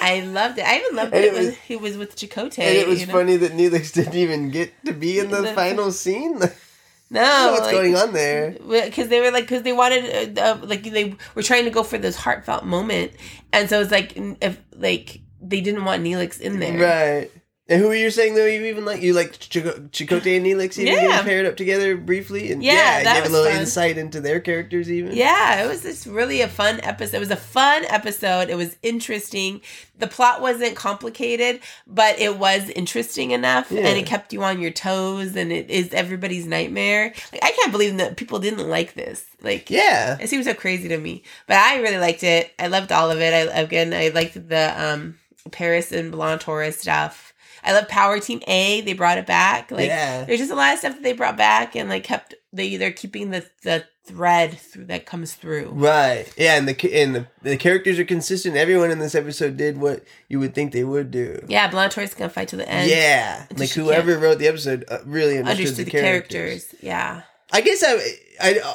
[0.00, 0.64] I loved it.
[0.66, 2.58] I even loved that it it was, was- he was with Chakotay.
[2.60, 3.12] And it was you know?
[3.12, 6.40] funny that Neelix didn't even get to be in the The- final scene.
[7.12, 8.56] No, what's like- going on there.
[8.68, 11.82] because they were like because they wanted uh, uh, like they were trying to go
[11.82, 13.12] for this heartfelt moment
[13.52, 16.78] and so it's like if like they didn't want Neelix in there
[17.20, 17.30] Right.
[17.68, 18.44] And who were you saying though?
[18.44, 21.00] You even like you like Chico- Chakotay and Neelix even Yeah.
[21.08, 23.60] getting paired up together briefly, and Yeah, yeah, that gave a little fun.
[23.60, 25.14] insight into their characters even.
[25.16, 28.76] yeah it was just really a fun episode it was a fun episode it was
[28.82, 29.60] interesting
[29.98, 33.86] the plot wasn't complicated but it was interesting enough Yeah.
[33.86, 37.70] and it kept you on your toes and it is everybody's nightmare like i can't
[37.72, 40.18] believe that people didn't like this like Yeah.
[40.20, 42.52] It seems so crazy to me, but I really liked it.
[42.58, 43.32] I loved all of it.
[43.34, 45.18] I again, I liked the um
[45.50, 47.31] Paris and B'Elanna Torres stuff.
[47.64, 48.80] I love Power Team A.
[48.80, 49.70] They brought it back.
[49.70, 50.24] Like yeah.
[50.24, 52.92] there's just a lot of stuff that they brought back and like kept they they're
[52.92, 55.70] keeping the the thread through, that comes through.
[55.70, 56.32] Right.
[56.36, 58.56] Yeah, and the and the, the characters are consistent.
[58.56, 61.44] Everyone in this episode did what you would think they would do.
[61.48, 62.90] Yeah, Torres gonna fight to the end.
[62.90, 63.46] yeah.
[63.56, 66.64] Like whoever wrote the episode uh, really understood, understood the, characters.
[66.64, 66.82] characters.
[66.82, 67.22] Yeah,
[67.52, 68.74] I guess I, I uh,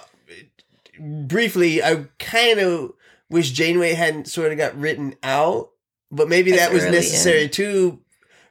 [0.99, 2.93] briefly, I kind of
[3.29, 5.71] wish Janeway hadn't sort of got written out,
[6.09, 7.99] but maybe That's that was necessary too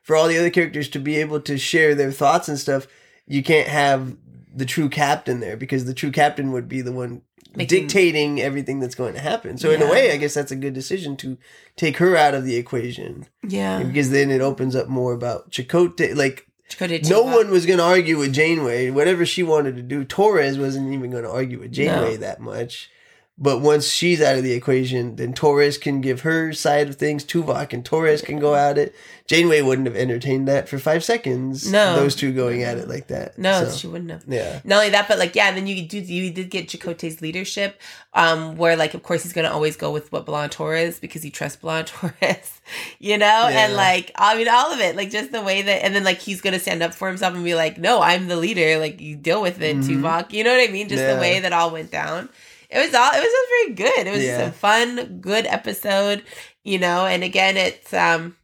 [0.07, 2.87] for all the other characters to be able to share their thoughts and stuff.
[3.27, 4.17] You can't have
[4.55, 7.23] the true captain there because the true captain would be the one
[7.57, 9.59] Making- dictating everything that's going to happen.
[9.59, 11.37] So in a way, I guess that's a good decision to
[11.75, 13.83] take her out of the equation yeah.
[13.83, 16.15] because then it opens up more about Chakotay.
[16.15, 18.91] Like Chakotay no one was going to argue with Janeway.
[18.91, 22.17] Whatever she wanted to do, Torres wasn't even going to argue with Janeway No.
[22.19, 22.91] that much.
[23.39, 27.23] But once she's out of the equation, then Torres can give her side of things.
[27.23, 28.95] Tuvok and Torres can go at it.
[29.27, 31.71] Janeway wouldn't have entertained that for five seconds.
[31.71, 31.97] No.
[31.97, 33.37] those two going at it like that.
[33.39, 34.25] No, So, she wouldn't have.
[34.27, 37.21] yeah, Not only that, but like yeah, and then you do you did get Chakotay's
[37.21, 37.79] leadership,
[38.15, 41.29] um, where like of course he's gonna always go with what B'Elanna Torres because he
[41.31, 41.87] trusts B'Elanna
[42.21, 42.61] Torres,
[43.01, 45.95] you know, and like I mean all of it, like just the way that, and
[45.95, 48.79] then like he's gonna stand up for himself and be like, no, I'm the leader,
[48.79, 49.85] like you deal with it, Mhm.
[50.01, 50.89] Tuvok, you know what I mean?
[50.89, 51.17] Just Yeah.
[51.17, 52.31] the way that all went down.
[52.71, 54.07] It was all it was just very good.
[54.07, 54.41] It was Yeah.
[54.47, 56.23] a fun, good episode,
[56.65, 57.07] you know.
[57.07, 58.37] And again, it's um,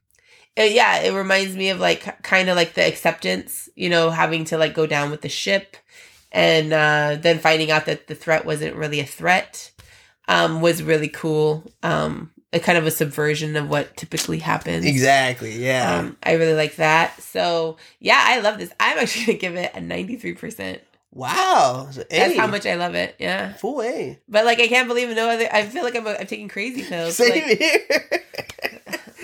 [0.59, 4.45] uh, yeah, it reminds me of like kind of like the acceptance, you know, having
[4.47, 5.77] to like go down with the ship
[6.31, 9.71] and uh, then finding out that the threat wasn't really a threat
[10.29, 11.65] um, was really cool.
[11.83, 14.85] Um, a kind of a subversion of what typically happens.
[14.85, 15.53] exactly.
[15.53, 17.19] Yeah, Um, I really like that.
[17.23, 18.71] So yeah, I love this.
[18.79, 20.79] I'm actually gonna give it a 93%.
[21.13, 21.89] Wow.
[22.11, 23.15] That's how much I love it.
[23.19, 23.53] Yeah.
[23.55, 24.19] full A.
[24.29, 25.49] But like, I can't believe no other.
[25.53, 27.17] I feel like I'm, I'm taking crazy pills.
[27.17, 27.81] Same like, here.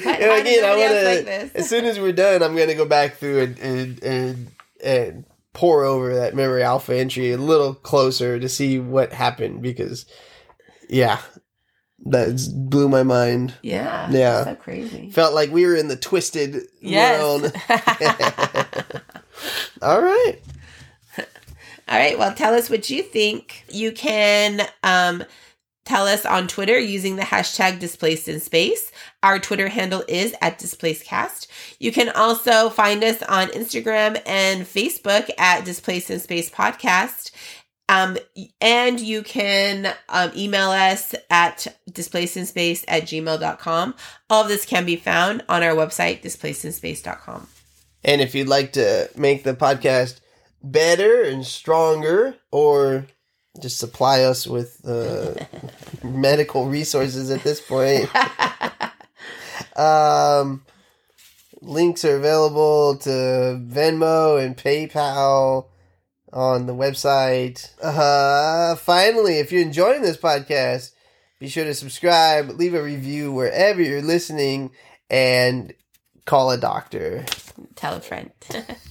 [0.04, 1.52] why- And again, I wanna, like this?
[1.54, 4.46] as soon as we're done, I'm gonna go back through and and and,
[4.84, 5.24] and
[5.54, 10.06] pour over that memory alpha entry a little closer to see what happened because,
[10.88, 11.18] yeah,
[12.06, 13.54] that blew my mind.
[13.62, 14.08] yeah.
[14.10, 14.44] Yeah.
[14.44, 15.10] So crazy.
[15.10, 17.20] Felt like we were in the twisted Yes.
[17.20, 17.52] world.
[19.82, 20.38] All right.
[21.88, 22.18] All right.
[22.18, 23.64] Well, tell us what you think.
[23.70, 25.24] You can um,
[25.86, 28.92] tell us on Twitter using the hashtag displaced in space.
[29.22, 31.46] Our Twitter handle is at displacedcast.
[31.80, 37.30] You can also find us on Instagram and Facebook at displaced in space podcast.
[37.88, 38.18] Um,
[38.60, 43.94] and you can um, email us at displacedinspace at gmail.com.
[44.28, 47.48] All of this can be found on our website, displacedinspace.com.
[48.04, 50.20] And if you'd like to make the podcast
[50.62, 53.06] better and stronger, or
[53.60, 55.34] just supply us with uh,
[56.04, 58.08] medical resources at this point,
[59.76, 60.64] um,
[61.60, 65.66] links are available to Venmo and PayPal
[66.32, 67.70] on the website.
[67.82, 70.92] Uh, finally, if you're enjoying this podcast,
[71.38, 74.70] be sure to subscribe, leave a review wherever you're listening,
[75.08, 75.72] and
[76.26, 77.24] call a doctor.
[77.76, 78.30] Tell a friend.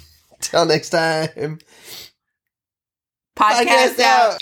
[0.49, 1.59] Till next time.
[3.37, 4.33] Podcast, out.
[4.33, 4.39] out.